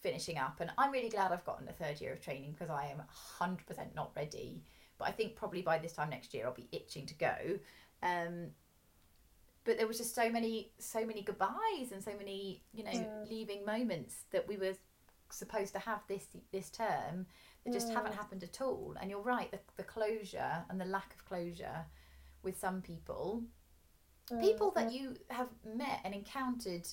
finishing 0.00 0.38
up. 0.38 0.60
And 0.60 0.70
I'm 0.78 0.90
really 0.92 1.10
glad 1.10 1.32
I've 1.32 1.44
gotten 1.44 1.68
a 1.68 1.72
third 1.72 2.00
year 2.00 2.12
of 2.12 2.20
training 2.20 2.52
because 2.52 2.70
I 2.70 2.86
am 2.86 3.02
100% 3.38 3.94
not 3.94 4.12
ready. 4.16 4.62
But 4.98 5.08
I 5.08 5.12
think 5.12 5.36
probably 5.36 5.62
by 5.62 5.78
this 5.78 5.92
time 5.92 6.10
next 6.10 6.32
year 6.32 6.46
I'll 6.46 6.54
be 6.54 6.68
itching 6.72 7.06
to 7.06 7.14
go. 7.14 7.58
Um, 8.02 8.52
but 9.64 9.76
there 9.76 9.86
was 9.86 9.98
just 9.98 10.14
so 10.14 10.30
many, 10.30 10.72
so 10.78 11.04
many 11.04 11.22
goodbyes 11.22 11.92
and 11.92 12.02
so 12.02 12.12
many, 12.16 12.62
you 12.72 12.82
know, 12.84 12.90
Mm. 12.90 13.28
leaving 13.28 13.64
moments 13.64 14.24
that 14.30 14.46
we 14.48 14.56
were 14.56 14.74
supposed 15.30 15.72
to 15.72 15.78
have 15.78 16.04
this 16.08 16.26
this 16.50 16.70
term 16.70 17.26
that 17.64 17.72
just 17.72 17.92
haven't 17.92 18.12
Mm. 18.12 18.16
happened 18.16 18.42
at 18.42 18.60
all. 18.60 18.94
And 19.00 19.10
you're 19.10 19.20
right, 19.20 19.50
the, 19.50 19.60
the 19.76 19.82
closure 19.82 20.64
and 20.68 20.80
the 20.80 20.84
lack 20.86 21.12
of 21.14 21.24
closure 21.24 21.84
with 22.42 22.58
some 22.58 22.80
people 22.82 23.44
people 24.40 24.70
that 24.70 24.92
you 24.92 25.16
have 25.28 25.48
met 25.64 25.98
and 26.04 26.14
encountered 26.14 26.86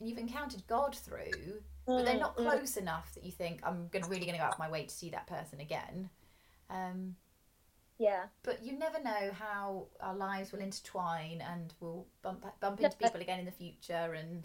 and 0.00 0.08
you've 0.08 0.18
encountered 0.18 0.66
god 0.66 0.96
through 0.96 1.62
but 1.86 2.04
they're 2.04 2.18
not 2.18 2.36
Mm, 2.36 2.44
mm. 2.44 2.50
close 2.50 2.76
enough 2.76 3.14
that 3.14 3.22
you 3.22 3.30
think 3.30 3.60
i'm 3.62 3.86
gonna 3.92 4.08
really 4.08 4.26
gonna 4.26 4.38
go 4.38 4.42
out 4.44 4.54
of 4.54 4.58
my 4.58 4.68
way 4.68 4.82
to 4.84 4.92
see 4.92 5.08
that 5.10 5.28
person 5.28 5.60
again 5.60 6.10
um, 6.68 7.14
Yeah. 7.98 8.24
but 8.42 8.64
you 8.64 8.76
never 8.76 9.00
know 9.00 9.30
how 9.32 9.86
our 10.00 10.16
lives 10.16 10.50
will 10.50 10.58
intertwine 10.58 11.40
and 11.40 11.72
we'll 11.78 12.08
bump 12.22 12.44
bump 12.60 12.80
into 12.80 12.96
people 12.96 13.20
again 13.20 13.38
in 13.38 13.44
the 13.46 13.52
future 13.52 14.14
and 14.14 14.44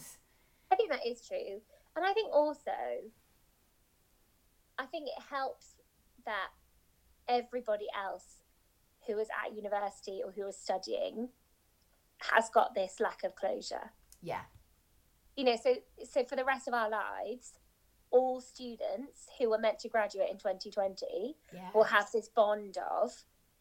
I 0.72 0.75
think 0.75 0.91
that 0.91 1.05
is 1.05 1.27
true. 1.27 1.60
And 1.96 2.05
I 2.05 2.13
think 2.13 2.31
also, 2.31 2.72
I 4.81 4.85
think 4.85 5.07
it 5.07 5.24
helps 5.29 5.75
that 6.25 6.50
everybody 7.27 7.85
else 7.98 8.44
who 9.07 9.17
is 9.20 9.27
at 9.46 9.55
university 9.55 10.22
or 10.24 10.31
who 10.31 10.48
is 10.48 10.57
studying 10.57 11.29
has 12.31 12.50
got 12.50 12.74
this 12.75 13.00
lack 13.00 13.24
of 13.24 13.35
closure. 13.35 13.91
yeah 14.22 14.41
You 15.35 15.44
know, 15.46 15.55
so 15.61 15.75
so 16.03 16.24
for 16.24 16.35
the 16.35 16.46
rest 16.46 16.67
of 16.67 16.74
our 16.74 16.89
lives, 16.89 17.53
all 18.11 18.41
students 18.41 19.27
who 19.37 19.50
were 19.50 19.57
meant 19.57 19.79
to 19.79 19.89
graduate 19.89 20.29
in 20.29 20.37
2020 20.37 21.35
yeah 21.53 21.70
will 21.74 21.83
have 21.83 22.11
this 22.11 22.27
bond 22.29 22.77
of 23.00 23.11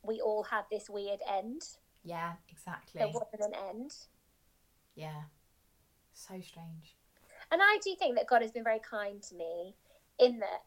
we 0.02 0.20
all 0.20 0.42
had 0.44 0.64
this 0.70 0.88
weird 0.90 1.20
end. 1.28 1.62
yeah 2.02 2.32
exactly 2.48 2.98
There 2.98 3.08
wasn't 3.08 3.42
an 3.54 3.54
end. 3.68 3.94
yeah 4.94 5.22
so 6.12 6.34
strange 6.40 6.96
And 7.52 7.60
I 7.62 7.78
do 7.84 7.94
think 7.98 8.16
that 8.16 8.26
God 8.26 8.42
has 8.42 8.50
been 8.52 8.64
very 8.64 8.80
kind 8.80 9.22
to 9.28 9.34
me 9.34 9.74
in 10.18 10.38
that 10.40 10.62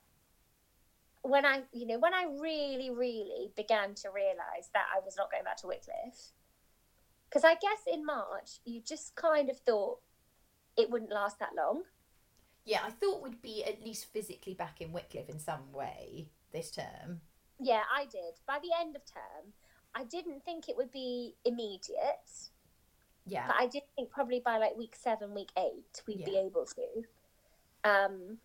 when 1.23 1.45
I, 1.45 1.63
you 1.73 1.87
know, 1.87 1.99
when 1.99 2.13
I 2.13 2.25
really, 2.39 2.89
really 2.91 3.51
began 3.55 3.95
to 3.95 4.09
realize 4.13 4.69
that 4.73 4.85
I 4.95 4.99
was 5.03 5.15
not 5.17 5.31
going 5.31 5.43
back 5.43 5.57
to 5.57 5.67
Wycliffe, 5.67 6.31
because 7.29 7.43
I 7.43 7.55
guess 7.55 7.81
in 7.91 8.05
March 8.05 8.59
you 8.65 8.79
just 8.81 9.15
kind 9.15 9.49
of 9.49 9.57
thought 9.57 9.99
it 10.77 10.89
wouldn't 10.89 11.11
last 11.11 11.39
that 11.39 11.55
long. 11.57 11.83
yeah 12.65 12.79
i 12.85 12.89
thought 12.89 13.21
we'd 13.21 13.41
be 13.41 13.63
at 13.63 13.83
least 13.83 14.11
physically 14.13 14.53
back 14.53 14.81
in 14.81 14.91
wycliffe 14.91 15.29
in 15.29 15.37
some 15.39 15.71
way 15.73 16.29
this 16.51 16.71
term 16.71 17.21
Yeah, 17.59 17.83
I 17.95 18.05
did. 18.05 18.39
By 18.47 18.59
the 18.59 18.71
end 18.79 18.95
of 18.95 19.03
term, 19.05 19.53
I 19.95 20.03
didn't 20.03 20.43
think 20.43 20.67
it 20.67 20.75
would 20.77 20.91
be 20.91 21.35
immediate, 21.45 22.29
yeah 23.25 23.45
but 23.47 23.55
I 23.59 23.67
did 23.67 23.83
think 23.95 24.09
probably 24.11 24.41
by 24.43 24.57
like 24.57 24.75
week 24.77 24.95
seven, 24.99 25.33
week 25.33 25.51
eight, 25.57 26.01
we'd 26.07 26.25
be 26.25 26.37
able 26.37 26.65
to. 26.65 27.89
Um, 27.89 28.37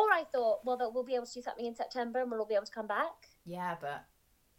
or 0.00 0.12
I 0.12 0.24
thought, 0.32 0.60
well, 0.64 0.76
that 0.78 0.92
we'll 0.92 1.04
be 1.04 1.14
able 1.14 1.26
to 1.26 1.32
do 1.34 1.42
something 1.42 1.66
in 1.66 1.74
September 1.74 2.20
and 2.20 2.30
we'll 2.30 2.40
all 2.40 2.46
be 2.46 2.54
able 2.54 2.66
to 2.66 2.72
come 2.72 2.86
back. 2.86 3.28
yeah 3.44 3.76
but 3.80 4.04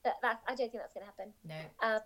That, 0.03 0.15
that 0.21 0.41
I 0.47 0.55
don't 0.55 0.71
think 0.71 0.81
that's 0.83 0.93
going 0.93 1.05
to 1.05 1.11
happen. 1.11 1.33
no 1.47 1.55
Um, 1.87 2.01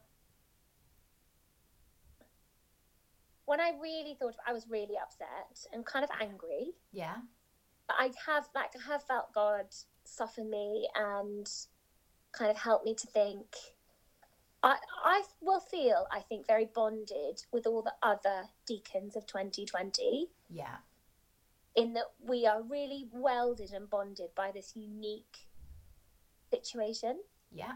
when 3.45 3.59
I 3.61 3.73
really 3.81 4.15
thought, 4.19 4.35
I 4.47 4.53
was 4.53 4.65
really 4.69 4.95
upset 5.01 5.67
and 5.71 5.85
kind 5.85 6.03
of 6.03 6.09
angry. 6.19 6.71
yeah 6.91 7.17
But 7.87 7.97
I 7.99 8.11
have, 8.25 8.47
like, 8.55 8.71
I 8.75 8.91
have 8.91 9.03
felt 9.03 9.33
God 9.33 9.65
soften 10.03 10.49
me 10.49 10.87
and 10.95 11.47
kind 12.31 12.49
of 12.51 12.57
help 12.57 12.83
me 12.83 12.95
to 12.95 13.07
think. 13.07 13.45
I, 14.63 14.77
I 15.03 15.23
will 15.41 15.59
feel, 15.59 16.07
I 16.11 16.21
think, 16.21 16.47
very 16.47 16.65
bonded 16.73 17.43
with 17.51 17.67
all 17.67 17.83
the 17.83 17.93
other 18.01 18.49
deacons 18.65 19.15
of 19.15 19.25
2020 19.27 20.29
yeah 20.49 20.77
in 21.75 21.93
that 21.93 22.05
we 22.25 22.45
are 22.47 22.61
really 22.61 23.07
welded 23.11 23.71
and 23.71 23.89
bonded 23.89 24.29
by 24.35 24.51
this 24.51 24.73
unique 24.75 25.37
situation. 26.51 27.19
Yeah. 27.51 27.73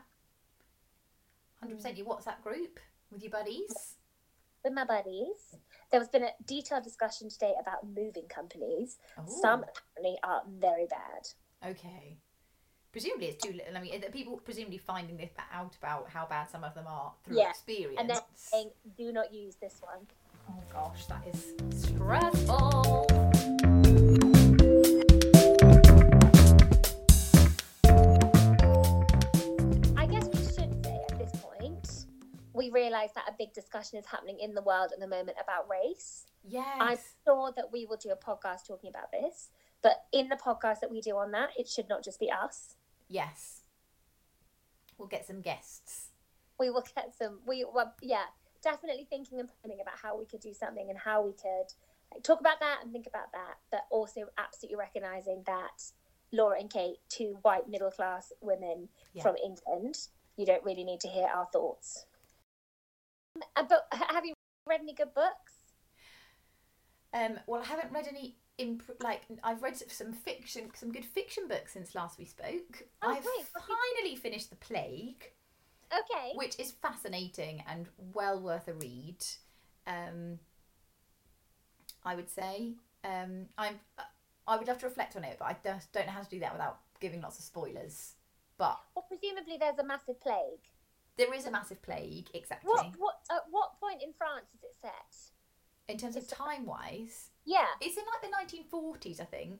Hundred 1.60 1.76
percent. 1.76 1.96
Mm. 1.96 1.98
Your 2.00 2.08
WhatsApp 2.08 2.42
group 2.42 2.80
with 3.12 3.22
your 3.22 3.32
buddies. 3.32 3.96
With 4.64 4.74
my 4.74 4.84
buddies, 4.86 5.56
there 5.90 6.00
has 6.02 6.10
been 6.10 6.24
a 6.24 6.32
detailed 6.46 6.84
discussion 6.84 7.30
today 7.30 7.54
about 7.60 7.88
moving 7.88 8.28
companies. 8.28 8.98
Oh, 9.18 9.24
Some 9.42 9.64
apparently 9.64 10.20
are 10.24 10.42
very 10.60 10.86
bad. 10.86 11.70
Okay. 11.72 12.18
Presumably 12.92 13.28
it's 13.28 13.44
too 13.44 13.54
little. 13.54 13.78
I 13.78 13.82
mean, 13.82 14.02
people 14.12 14.42
presumably 14.44 14.80
finding 14.80 15.16
this 15.16 15.32
out 15.54 15.76
about 15.82 16.10
how 16.10 16.26
bad 16.26 16.50
some 16.50 16.64
of 16.64 16.74
them 16.74 16.86
are 16.88 17.14
through 17.24 17.38
Yeah, 17.38 17.50
experience. 17.52 17.98
And 18.00 18.10
then 18.10 18.18
saying, 18.36 18.72
do 18.98 19.12
not 19.14 19.34
use 19.34 19.56
this 19.56 19.80
one. 19.82 20.08
oh 20.50 20.62
gosh, 20.74 21.06
that 21.06 21.24
is 21.28 21.54
stressful. 21.82 23.08
We 32.72 32.82
realise 32.82 33.12
that 33.16 33.26
a 33.28 33.34
big 33.38 33.54
discussion 33.54 33.98
is 33.98 34.06
happening 34.06 34.40
in 34.40 34.54
the 34.54 34.62
world 34.62 34.92
at 34.94 35.00
the 35.00 35.08
moment 35.08 35.38
about 35.42 35.68
race. 35.70 36.26
Yes. 36.48 36.78
I'm 36.80 36.98
sure 37.26 37.54
that 37.56 37.72
we 37.72 37.86
will 37.86 37.98
do 37.98 38.10
a 38.10 38.16
podcast 38.16 38.68
talking 38.68 38.90
about 38.90 39.12
this, 39.12 39.50
but 39.82 40.04
in 40.12 40.30
the 40.30 40.36
podcast 40.36 40.80
that 40.82 40.92
we 40.92 41.02
do 41.02 41.18
on 41.18 41.32
that, 41.32 41.50
it 41.58 41.68
should 41.68 41.90
not 41.90 42.04
just 42.04 42.20
be 42.20 42.32
us. 42.32 42.76
Yes. 43.08 43.62
We'll 44.98 45.08
get 45.08 45.26
some 45.26 45.42
guests. 45.42 46.10
We 46.60 46.70
will 46.70 46.84
get 46.96 47.14
some. 47.18 47.40
We 47.48 47.66
well, 47.72 47.94
yeah, 48.02 48.26
definitely 48.62 49.08
thinking 49.10 49.40
and 49.40 49.50
planning 49.62 49.80
about 49.82 50.00
how 50.02 50.18
we 50.18 50.26
could 50.26 50.42
do 50.42 50.54
something 50.54 50.90
and 50.90 51.00
how 51.00 51.24
we 51.26 51.32
could 51.32 51.72
like, 52.14 52.24
talk 52.24 52.40
about 52.42 52.60
that 52.60 52.80
and 52.84 52.92
think 52.92 53.08
about 53.08 53.32
that, 53.32 53.56
but 53.72 53.82
also 53.92 54.22
absolutely 54.38 54.78
recognizing 54.78 55.44
that 55.46 55.84
Laura 56.34 56.60
and 56.60 56.70
Kate, 56.70 56.98
two 57.08 57.38
white 57.42 57.70
middle 57.70 57.92
class 57.92 58.34
women 58.42 58.90
Yeah. 59.14 59.24
from 59.24 59.38
England, 59.38 59.96
you 60.36 60.46
don't 60.46 60.64
really 60.64 60.84
need 60.84 61.00
to 61.02 61.08
hear 61.08 61.28
our 61.28 61.48
thoughts. 61.52 62.06
Uh, 63.56 63.64
but 63.68 63.88
have 63.92 64.26
you 64.26 64.34
read 64.68 64.82
any 64.82 64.94
good 64.94 65.14
books? 65.14 65.54
Um, 67.14 67.40
well, 67.48 67.62
I 67.62 67.66
haven't 67.66 67.92
read 67.94 68.08
any. 68.08 68.38
Imp- 68.58 69.02
like 69.02 69.22
I've 69.42 69.64
read 69.64 69.78
some 69.78 70.12
fiction, 70.12 70.70
some 70.76 70.92
good 70.92 71.06
fiction 71.06 71.48
books 71.48 71.72
since 71.72 71.96
last 71.96 72.20
we 72.20 72.26
spoke. 72.26 72.84
Oh, 73.02 73.10
I've 73.10 73.24
great. 73.24 73.46
Finally 73.68 74.18
finished 74.18 74.50
The 74.50 74.58
Plague, 74.58 75.32
Okay. 75.92 76.34
which 76.36 76.60
is 76.60 76.72
fascinating 76.72 77.64
and 77.68 77.88
well 78.14 78.42
worth 78.42 78.68
a 78.68 78.74
read. 78.74 79.24
Um, 79.88 80.40
I 82.04 82.16
would 82.16 82.30
say 82.30 82.74
um, 83.04 83.48
I'm. 83.58 83.80
I 84.48 84.58
would 84.58 84.68
love 84.68 84.80
to 84.80 84.88
reflect 84.88 85.16
on 85.16 85.24
it, 85.24 85.38
but 85.40 85.46
I 85.46 85.56
just 85.64 85.92
don't 85.94 86.08
know 86.08 86.12
how 86.12 86.24
to 86.24 86.30
do 86.30 86.40
that 86.40 86.54
without 86.54 86.80
giving 87.00 87.22
lots 87.22 87.38
of 87.40 87.46
spoilers. 87.46 88.16
But 88.58 88.80
Well, 88.96 89.06
presumably 89.08 89.58
there's 89.58 89.78
a 89.80 89.84
massive 89.84 90.20
plague. 90.22 90.66
There 91.18 91.34
is 91.34 91.46
a 91.46 91.52
massive 91.52 91.82
plague, 91.82 92.30
exactly. 92.34 92.70
What 92.70 92.88
what 92.98 93.16
at 93.32 93.44
what 93.50 93.80
point 93.80 94.02
in 94.04 94.14
France 94.18 94.46
is 94.56 94.64
it 94.64 94.76
set? 94.82 95.16
In 95.88 95.98
terms 95.98 96.16
of 96.16 96.28
time 96.28 96.66
wise, 96.66 97.32
Yeah. 97.46 97.66
it's 97.82 97.98
in 97.98 98.04
like 98.06 98.22
the 98.22 98.56
1940s, 98.56 99.20
I 99.20 99.26
think. 99.26 99.60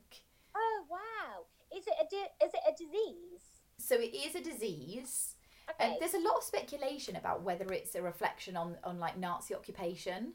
Oh 0.56 0.84
wow. 0.90 1.46
Is 1.76 1.86
it 1.88 1.94
a 2.00 2.08
di- 2.10 2.46
is 2.46 2.54
it 2.54 2.62
a 2.68 2.72
disease? 2.78 3.44
So 3.78 3.96
it 3.96 4.14
is 4.16 4.36
a 4.36 4.42
disease. 4.42 5.36
Okay. 5.72 5.92
Um, 5.92 5.96
there's 6.00 6.14
a 6.16 6.20
lot 6.20 6.38
of 6.38 6.44
speculation 6.44 7.16
about 7.16 7.44
whether 7.44 7.66
it's 7.72 7.94
a 7.96 8.02
reflection 8.02 8.58
on, 8.58 8.78
on 8.84 9.00
like 9.00 9.18
Nazi 9.18 9.54
occupation, 9.54 10.34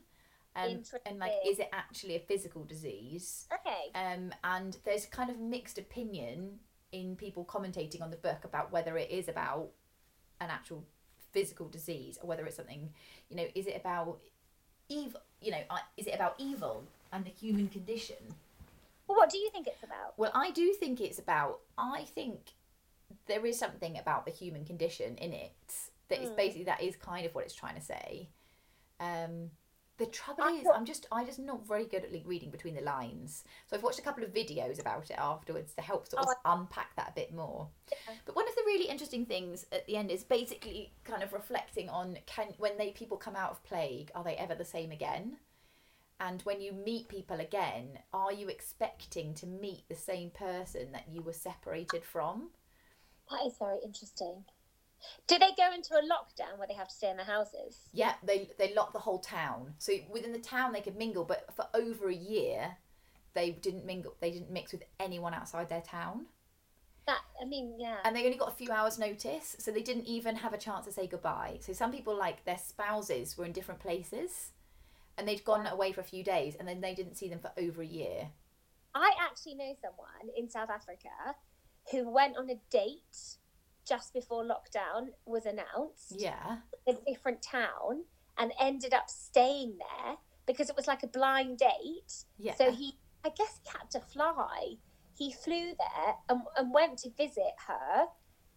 um, 0.57 0.83
and 1.07 1.19
like 1.19 1.33
is 1.47 1.59
it 1.59 1.69
actually 1.73 2.15
a 2.17 2.21
physical 2.21 2.65
disease? 2.65 3.47
okay. 3.53 3.91
Um, 3.95 4.33
and 4.45 4.77
there's 4.85 5.07
kind 5.07 5.31
of 5.31 5.41
mixed 5.41 5.79
opinion 5.79 6.61
in 6.93 7.17
people 7.17 7.45
commentating 7.45 8.01
on 8.03 8.11
the 8.11 8.17
book 8.17 8.45
about 8.45 8.71
whether 8.71 8.97
it 8.97 9.11
is 9.11 9.29
about 9.29 9.71
an 10.41 10.51
actual 10.51 10.85
physical 11.35 11.69
disease 11.69 12.19
or 12.23 12.27
whether 12.29 12.47
it's 12.47 12.57
something, 12.57 12.91
you 13.29 13.37
know, 13.37 13.47
is 13.55 13.67
it 13.67 13.77
about 13.77 14.19
evil? 14.89 15.21
You 15.43 15.51
know, 15.51 15.61
uh, 15.69 15.79
is 15.99 16.07
it 16.07 16.15
about 16.15 16.37
evil 16.39 16.85
and 17.13 17.25
the 17.25 17.31
human 17.31 17.69
condition? 17.69 18.17
Well, 19.07 19.19
what 19.19 19.29
do 19.29 19.37
you 19.37 19.51
think 19.51 19.67
it's 19.67 19.83
about? 19.83 20.17
Well, 20.17 20.31
I 20.35 20.51
do 20.51 20.73
think 20.73 21.01
it's 21.01 21.19
about. 21.19 21.61
I 21.77 22.05
think 22.15 22.53
there 23.27 23.45
is 23.45 23.59
something 23.59 23.99
about 23.99 24.25
the 24.25 24.31
human 24.33 24.65
condition 24.65 25.17
in 25.17 25.33
it 25.35 25.53
that 26.09 26.23
is 26.23 26.31
Mm. 26.31 26.37
basically 26.37 26.65
that 26.65 26.83
is 26.83 26.97
kind 26.97 27.27
of 27.27 27.35
what 27.35 27.45
it's 27.45 27.55
trying 27.55 27.75
to 27.75 27.81
say. 27.83 28.29
Um, 29.01 29.51
the 29.99 30.07
trouble 30.07 30.45
I 30.45 30.51
is, 30.51 30.71
I'm 30.71 30.85
just 30.85 31.07
I'm 31.13 31.27
just 31.27 31.39
not 31.39 31.67
very 31.67 31.85
good 31.87 32.05
at 32.05 32.13
like, 32.13 32.25
reading 32.27 32.51
between 32.51 32.75
the 32.75 32.81
lines. 32.81 33.45
So 33.67 33.77
I've 33.77 33.83
watched 33.83 33.99
a 33.99 34.03
couple 34.03 34.25
of 34.25 34.33
videos 34.33 34.81
about 34.81 35.11
it 35.11 35.17
afterwards 35.19 35.75
to 35.75 35.83
help 35.83 36.07
sort 36.09 36.21
Oh, 36.21 36.25
of 36.25 36.31
unpack 36.45 36.97
that 36.97 37.11
a 37.11 37.13
bit 37.15 37.33
more. 37.33 37.69
Yeah. 37.91 38.15
But 38.25 38.37
one 38.37 38.49
of 38.49 38.55
the 38.55 38.63
really 38.67 38.89
interesting 38.89 39.27
things 39.27 39.67
at 39.73 39.87
the 39.87 39.97
end 39.97 40.11
is 40.11 40.25
basically 40.25 40.93
kind 41.05 41.23
of 41.23 41.33
reflecting 41.33 41.89
on 41.89 42.19
can 42.27 42.55
when 42.59 42.77
they 42.79 42.91
people 42.91 43.17
come 43.17 43.37
out 43.37 43.51
of 43.53 43.63
plague, 43.65 44.11
are 44.15 44.25
they 44.25 44.37
ever 44.37 44.55
the 44.55 44.65
same 44.65 44.91
again? 44.93 45.39
And 46.21 46.43
when 46.43 46.61
you 46.61 46.73
meet 46.73 47.09
people 47.09 47.41
again, 47.41 48.01
are 48.13 48.33
you 48.33 48.49
expecting 48.49 49.35
to 49.35 49.47
meet 49.47 49.89
the 49.89 49.95
same 49.97 50.31
person 50.31 50.93
that 50.93 51.09
you 51.09 51.23
were 51.23 51.33
separated 51.33 52.05
from? 52.05 52.51
That 53.31 53.45
is 53.45 53.59
very 53.59 53.81
interesting. 53.85 54.47
Do 55.27 55.39
they 55.39 55.51
go 55.57 55.73
into 55.75 55.95
a 55.95 56.03
lockdown 56.03 56.59
where 56.59 56.69
they 56.69 56.75
have 56.75 56.89
to 56.89 56.95
stay 56.95 57.11
in 57.11 57.17
their 57.17 57.27
houses? 57.27 57.79
Yeah, 57.93 58.15
they 58.23 58.51
they 58.59 58.75
locked 58.75 58.93
the 58.93 58.99
whole 59.01 59.19
town. 59.19 59.75
So 59.79 59.93
within 60.11 60.33
the 60.33 60.39
town 60.39 60.73
they 60.73 60.81
could 60.81 60.97
mingle, 60.97 61.25
but 61.25 61.47
for 61.55 61.67
over 61.75 62.09
a 62.09 62.15
year 62.15 62.77
they 63.35 63.51
didn't 63.51 63.85
mingle. 63.85 64.15
They 64.21 64.31
didn't 64.31 64.51
mix 64.51 64.73
with 64.73 64.85
anyone 65.01 65.35
outside 65.35 65.69
their 65.69 65.83
town, 65.83 66.27
That 67.07 67.21
I 67.41 67.45
mean, 67.45 67.75
yeah. 67.79 67.97
and 68.05 68.15
they 68.15 68.25
only 68.25 68.39
got 68.39 68.49
a 68.53 68.55
few 68.55 68.71
hours' 68.71 68.99
notice, 68.99 69.57
so 69.59 69.71
they 69.71 69.83
didn't 69.83 70.07
even 70.07 70.37
have 70.37 70.53
a 70.55 70.59
chance 70.59 70.87
to 70.87 70.93
say 70.93 71.07
goodbye. 71.07 71.59
So 71.61 71.73
some 71.73 71.91
people, 71.93 72.17
like 72.17 72.45
their 72.45 72.59
spouses, 72.59 73.37
were 73.37 73.45
in 73.45 73.53
different 73.53 73.81
places, 73.81 74.53
and 75.19 75.27
they'd 75.27 75.45
gone 75.45 75.67
away 75.67 75.93
for 75.93 76.01
a 76.01 76.05
few 76.05 76.23
days, 76.25 76.55
and 76.59 76.67
then 76.69 76.81
they 76.81 76.95
didn't 76.95 77.17
see 77.17 77.29
them 77.29 77.41
for 77.41 77.53
over 77.59 77.83
a 77.83 77.87
year. 77.87 78.29
I 78.95 79.11
actually 79.21 79.57
know 79.57 79.75
someone 79.83 80.31
in 80.37 80.49
South 80.49 80.71
Africa 80.71 81.09
who 81.91 82.09
went 82.09 82.37
on 82.37 82.49
a 82.49 82.61
date 82.71 83.37
just 83.87 84.13
before 84.13 84.45
lockdown 84.45 85.09
was 85.27 85.47
announced 85.47 86.15
Yeah, 86.17 86.59
a 86.89 86.93
different 87.07 87.43
town 87.43 88.05
and 88.39 88.53
ended 88.61 88.93
up 88.95 89.09
staying 89.09 89.79
there 89.79 90.17
because 90.47 90.69
it 90.71 90.77
was 90.77 90.87
like 90.87 91.03
a 91.03 91.07
blind 91.09 91.59
date. 91.59 92.25
yeah. 92.39 92.55
So 92.55 92.71
he, 92.71 92.99
I 93.25 93.31
guess 93.31 93.61
he 93.63 93.71
had 93.79 93.91
to 93.93 94.01
fly. 94.01 94.75
He 95.17 95.33
flew 95.33 95.73
there 95.79 96.15
and, 96.29 96.41
and 96.57 96.73
went 96.73 96.99
to 96.99 97.11
visit 97.11 97.55
her. 97.69 98.07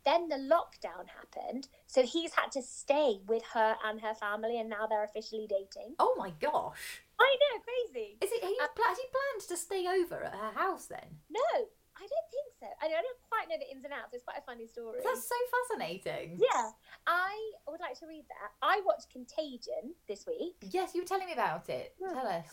Then 0.05 0.29
the 0.29 0.35
lockdown 0.37 1.05
happened. 1.07 1.67
So 1.85 2.01
he's 2.03 2.33
had 2.33 2.51
to 2.53 2.61
stay 2.61 3.19
with 3.27 3.43
her 3.53 3.75
and 3.85 3.99
her 4.01 4.13
family, 4.15 4.57
and 4.59 4.69
now 4.69 4.87
they're 4.87 5.03
officially 5.03 5.47
dating. 5.49 5.95
oh 5.99 6.15
my 6.17 6.31
gosh. 6.39 7.01
I 7.19 7.35
know, 7.41 7.61
crazy. 7.61 8.17
Is 8.21 8.31
it? 8.31 8.41
He, 8.43 8.55
uh, 8.61 8.67
pla- 8.75 8.85
has 8.85 8.97
he 8.97 9.03
planned 9.11 9.47
to 9.49 9.57
stay 9.57 9.85
over 10.01 10.23
at 10.23 10.33
her 10.33 10.51
house 10.59 10.85
then? 10.85 11.17
No, 11.29 11.65
I 11.97 12.01
don't 12.01 12.29
think 12.31 12.49
so. 12.59 12.67
I 12.81 12.87
don't 12.89 13.05
quite 13.29 13.49
know 13.49 13.55
the 13.59 13.69
ins 13.73 13.83
and 13.83 13.93
outs. 13.93 14.13
It's 14.13 14.23
quite 14.23 14.37
a 14.37 14.45
funny 14.45 14.67
story. 14.67 14.99
That's 15.03 15.27
so 15.27 15.35
fascinating. 15.69 16.39
Yeah, 16.39 16.69
I 17.07 17.33
would 17.67 17.79
like 17.79 17.99
to 17.99 18.07
read 18.07 18.25
that. 18.29 18.51
I 18.61 18.81
watched 18.85 19.09
Contagion 19.11 19.93
this 20.07 20.25
week. 20.27 20.55
Yes, 20.61 20.93
you 20.93 21.01
were 21.01 21.07
telling 21.07 21.27
me 21.27 21.33
about 21.33 21.69
it. 21.69 21.95
Yeah. 21.99 22.13
Tell 22.13 22.27
us. 22.27 22.45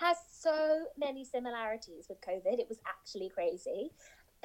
Has 0.00 0.16
so 0.30 0.84
many 0.98 1.24
similarities 1.24 2.06
with 2.08 2.20
COVID. 2.20 2.58
It 2.58 2.66
was 2.68 2.78
actually 2.86 3.28
crazy. 3.30 3.92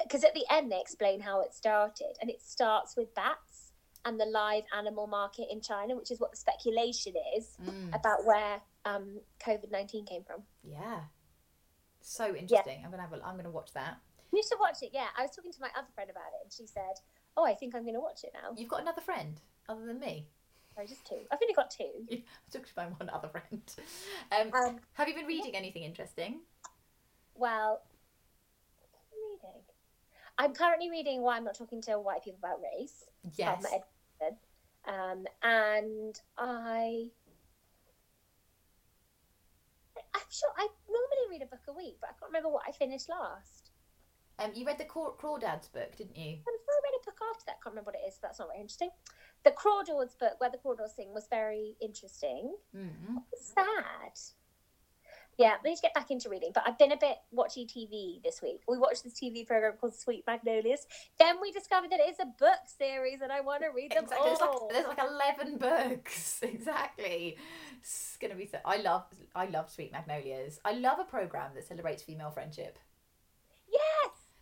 Because 0.02 0.22
at 0.24 0.32
the 0.34 0.44
end 0.50 0.70
they 0.70 0.80
explain 0.80 1.20
how 1.20 1.40
it 1.40 1.52
started, 1.52 2.16
and 2.20 2.30
it 2.30 2.40
starts 2.40 2.96
with 2.96 3.12
bats 3.14 3.72
and 4.04 4.18
the 4.20 4.24
live 4.26 4.62
animal 4.76 5.08
market 5.08 5.46
in 5.50 5.60
China, 5.60 5.96
which 5.96 6.10
is 6.12 6.20
what 6.20 6.30
the 6.30 6.36
speculation 6.36 7.14
is 7.36 7.56
Mm, 7.60 7.94
about 7.94 8.24
where 8.24 8.60
um, 8.84 9.20
COVID 9.44 9.70
nineteen 9.72 10.06
came 10.06 10.22
from. 10.22 10.42
yeah. 10.62 11.00
So 12.00 12.34
interesting. 12.36 12.80
I'm 12.84 12.90
gonna 12.92 13.02
have 13.02 13.12
a. 13.12 13.20
I'm 13.26 13.36
gonna 13.36 13.50
watch 13.50 13.72
that. 13.74 13.98
You 14.32 14.42
should 14.42 14.60
watch 14.60 14.82
it. 14.82 14.90
Yeah, 14.92 15.06
I 15.16 15.22
was 15.22 15.30
talking 15.34 15.52
to 15.52 15.60
my 15.60 15.70
other 15.76 15.88
friend 15.94 16.10
about 16.10 16.28
it, 16.34 16.44
and 16.44 16.52
she 16.52 16.66
said, 16.66 17.00
"Oh, 17.36 17.44
I 17.44 17.54
think 17.54 17.74
I'm 17.74 17.82
going 17.82 17.94
to 17.94 18.00
watch 18.00 18.24
it 18.24 18.32
now." 18.34 18.50
You've 18.56 18.68
got 18.68 18.82
another 18.82 19.00
friend 19.00 19.40
other 19.68 19.84
than 19.86 19.98
me. 19.98 20.28
Sorry, 20.74 20.86
just 20.86 21.04
two. 21.06 21.20
I've 21.30 21.38
only 21.42 21.54
got 21.54 21.70
two. 21.70 21.90
I 22.12 22.22
took 22.50 22.66
to 22.66 22.72
my 22.76 22.86
one 22.86 23.10
other 23.10 23.28
friend. 23.28 23.62
Um, 24.30 24.52
Um, 24.54 24.76
have 24.92 25.08
you 25.08 25.14
been 25.14 25.26
reading 25.26 25.56
anything 25.56 25.82
interesting? 25.82 26.40
Well, 27.34 27.82
reading? 29.12 29.62
I'm 30.36 30.54
currently 30.54 30.90
reading 30.90 31.22
Why 31.22 31.36
I'm 31.36 31.44
Not 31.44 31.56
Talking 31.56 31.82
to 31.82 31.98
White 31.98 32.22
People 32.22 32.38
About 32.38 32.60
Race. 32.62 33.04
Yes. 33.36 33.64
Um, 34.22 34.94
um, 34.94 35.24
and 35.42 36.20
I. 36.36 37.10
I'm 40.14 40.22
sure 40.30 40.50
I 40.56 40.68
normally 40.88 41.30
read 41.30 41.42
a 41.42 41.46
book 41.46 41.62
a 41.68 41.72
week, 41.72 41.96
but 42.00 42.10
I 42.10 42.12
can't 42.12 42.30
remember 42.30 42.48
what 42.50 42.62
I 42.68 42.72
finished 42.72 43.08
last. 43.08 43.67
Um, 44.38 44.52
you 44.54 44.64
read 44.64 44.78
the 44.78 44.84
Craw- 44.84 45.16
Crawdads 45.16 45.72
book, 45.72 45.96
didn't 45.96 46.16
you? 46.16 46.38
I 46.46 46.80
read 46.84 47.00
a 47.00 47.04
book 47.04 47.18
after 47.30 47.44
that, 47.46 47.56
I 47.60 47.62
can't 47.62 47.74
remember 47.74 47.90
what 47.90 47.96
it 47.96 48.06
is. 48.06 48.14
So 48.14 48.20
that's 48.22 48.38
not 48.38 48.48
very 48.48 48.60
interesting. 48.60 48.90
The 49.44 49.50
Crawdads 49.50 50.18
book, 50.18 50.34
Where 50.38 50.50
the 50.50 50.58
Crawdads 50.58 50.94
Sing, 50.96 51.12
was 51.12 51.26
very 51.28 51.76
interesting. 51.80 52.54
Mm. 52.76 53.22
It's 53.32 53.52
sad. 53.54 54.12
Yeah, 55.38 55.54
I 55.64 55.68
need 55.68 55.76
to 55.76 55.82
get 55.82 55.94
back 55.94 56.10
into 56.10 56.28
reading, 56.28 56.50
but 56.52 56.64
I've 56.66 56.78
been 56.78 56.90
a 56.90 56.96
bit 56.96 57.16
watching 57.30 57.68
TV 57.68 58.20
this 58.24 58.42
week. 58.42 58.60
We 58.66 58.76
watched 58.76 59.04
this 59.04 59.14
TV 59.14 59.46
program 59.46 59.74
called 59.80 59.94
Sweet 59.94 60.24
Magnolias. 60.26 60.84
Then 61.16 61.36
we 61.40 61.52
discovered 61.52 61.90
that 61.90 62.00
it's 62.02 62.18
a 62.18 62.24
book 62.24 62.58
series, 62.76 63.20
and 63.22 63.30
I 63.30 63.40
want 63.40 63.62
to 63.62 63.68
read 63.68 63.92
them 63.92 64.02
Exactly. 64.02 64.26
There's 64.26 64.40
like, 64.40 64.50
all. 64.50 64.68
there's 64.72 64.88
like 64.88 64.98
eleven 64.98 65.58
books. 65.58 66.40
exactly. 66.42 67.36
It's 67.78 68.18
gonna 68.20 68.34
be 68.34 68.46
so. 68.46 68.58
I 68.64 68.78
love. 68.78 69.04
I 69.32 69.46
love 69.46 69.70
Sweet 69.70 69.92
Magnolias. 69.92 70.58
I 70.64 70.72
love 70.72 70.98
a 70.98 71.04
program 71.04 71.52
that 71.54 71.68
celebrates 71.68 72.02
female 72.02 72.30
friendship. 72.32 72.76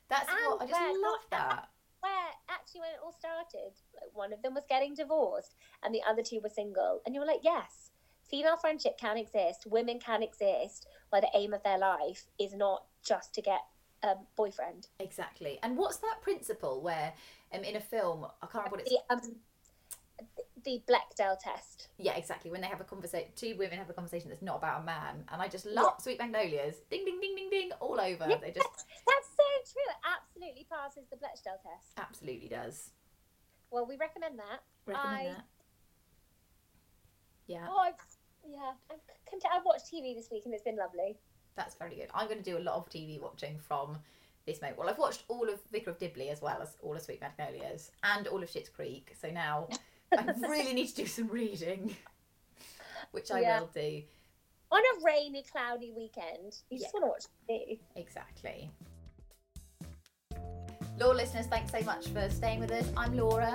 That's 0.09 0.29
And 0.29 0.39
what 0.47 0.63
I 0.63 0.67
just 0.67 0.81
where 0.81 1.03
love 1.03 1.21
that. 1.31 1.69
where 2.01 2.29
actually 2.49 2.81
when 2.83 2.91
it 2.91 3.01
all 3.03 3.13
started, 3.13 3.73
like, 3.95 4.11
one 4.15 4.33
of 4.33 4.43
them 4.43 4.55
was 4.55 4.65
getting 4.69 4.95
divorced, 4.95 5.57
and 5.83 5.95
the 5.95 6.03
other 6.09 6.23
two 6.23 6.41
were 6.43 6.49
single, 6.49 7.01
and 7.05 7.15
you 7.15 7.21
were 7.21 7.27
like, 7.27 7.41
yes, 7.43 7.91
female 8.29 8.57
friendship 8.57 8.99
can 8.99 9.17
exist, 9.17 9.67
women 9.67 9.99
can 9.99 10.23
exist, 10.23 10.87
where 11.11 11.21
the 11.21 11.31
aim 11.35 11.53
of 11.55 11.63
their 11.63 11.79
life 11.79 12.27
is 12.39 12.55
not 12.55 12.85
just 13.05 13.35
to 13.35 13.43
get 13.43 13.61
a 14.03 14.15
boyfriend. 14.37 14.89
Exactly. 15.01 15.59
And 15.63 15.77
what's 15.77 15.97
that 15.99 16.21
principle 16.23 16.81
where, 16.83 17.13
um, 17.53 17.65
in 17.65 17.77
a 17.77 17.81
film, 17.81 18.27
I 18.43 18.47
can't 18.47 18.65
remember 18.65 18.77
what 18.77 18.87
it's. 18.87 18.95
Um, 19.29 19.37
the 20.67 20.83
Bechdel 20.87 21.39
test. 21.41 21.89
Yeah, 21.97 22.15
exactly. 22.17 22.51
When 22.51 22.61
they 22.61 22.67
have 22.67 22.81
a 22.83 22.85
conversation, 22.85 23.29
two 23.37 23.55
women 23.57 23.79
have 23.79 23.89
a 23.89 23.95
conversation 23.95 24.29
that's 24.29 24.43
not 24.43 24.57
about 24.59 24.83
a 24.83 24.85
man, 24.85 25.25
and 25.33 25.41
I 25.41 25.49
just 25.49 25.65
love 25.65 25.95
Sweet 26.03 26.19
Magnolias. 26.19 26.77
Ding, 26.91 27.05
ding, 27.07 27.19
ding, 27.21 27.35
ding, 27.37 27.49
ding, 27.51 27.71
all 27.81 27.99
over. 27.99 28.27
Yeah. 28.29 28.37
They 28.43 28.51
just 28.51 28.69
That's 29.07 29.29
so 29.35 29.73
true. 29.73 29.89
It 29.89 29.97
absolutely 30.05 30.67
passes 30.71 31.05
the 31.09 31.17
Bechdel 31.17 31.57
test. 31.63 31.93
absolutely 31.97 32.49
does. 32.49 32.91
Well, 33.71 33.87
we 33.87 33.97
recommend 33.97 34.39
that. 34.39 34.61
Recommend 34.85 35.17
I- 35.17 35.25
that. 35.37 35.45
Yeah, 37.47 37.67
Oh, 37.71 37.79
I've, 37.79 37.95
yeah. 38.49 38.73
I'm 38.91 38.97
content. 39.29 39.53
I've 39.55 39.65
watched 39.65 39.87
TV 39.93 40.15
this 40.17 40.31
week 40.33 40.43
and 40.47 40.53
it's 40.55 40.65
been 40.65 40.77
lovely. 40.77 41.17
that's 41.55 41.75
very 41.77 41.95
good. 41.95 42.09
I'm 42.13 42.27
going 42.27 42.43
to 42.43 42.45
do 42.45 42.59
a 42.59 42.61
lot 42.61 42.75
of 42.75 42.89
TV 42.91 43.21
watching 43.21 43.59
from 43.59 43.99
this 44.47 44.61
moment. 44.61 44.79
Well, 44.79 44.89
I've 44.89 44.99
watched 44.99 45.23
all 45.29 45.49
of 45.49 45.61
Vicar 45.73 45.91
of 45.91 45.99
Dibley 45.99 46.29
as 46.31 46.43
well 46.43 46.61
as 46.61 46.77
all 46.83 46.95
of 46.97 47.03
Sweet 47.03 47.21
Magnolias 47.21 47.93
and 48.03 48.27
all 48.27 48.43
of 48.43 48.51
Schitt's 48.51 48.69
Creek. 48.69 49.15
So 49.21 49.31
now 49.31 49.69
I 50.13 50.25
really 50.49 50.73
need 50.73 50.89
to 50.89 50.95
do 50.97 51.07
some 51.07 51.29
reading. 51.29 51.97
which 53.13 53.31
I 53.31 53.41
Yeah. 53.41 53.61
will 53.61 53.69
do. 53.69 54.03
On 54.73 54.81
a 54.81 55.05
rainy, 55.05 55.43
cloudy 55.51 55.93
weekend, 55.97 56.57
you 56.71 56.79
just 56.79 56.93
want 56.93 57.05
to 57.05 57.09
watch 57.09 57.25
TV. 57.49 57.81
Exactly. 57.95 58.71
Law 60.99 61.13
listeners, 61.13 61.47
thanks 61.47 61.71
so 61.73 61.81
much 61.83 62.09
for 62.09 62.29
staying 62.31 62.61
with 62.61 62.73
us. 62.73 62.87
I'm 62.97 63.17
Laura, 63.17 63.55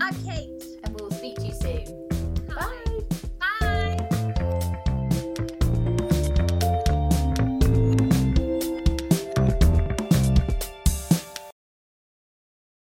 I'm 0.00 0.14
Kate. 0.24 0.62
and 0.84 1.00
we'll 1.00 1.10
speak 1.10 1.36
to 1.36 1.46
you 1.46 1.54
soon. 1.54 2.46
Bye. 2.48 2.82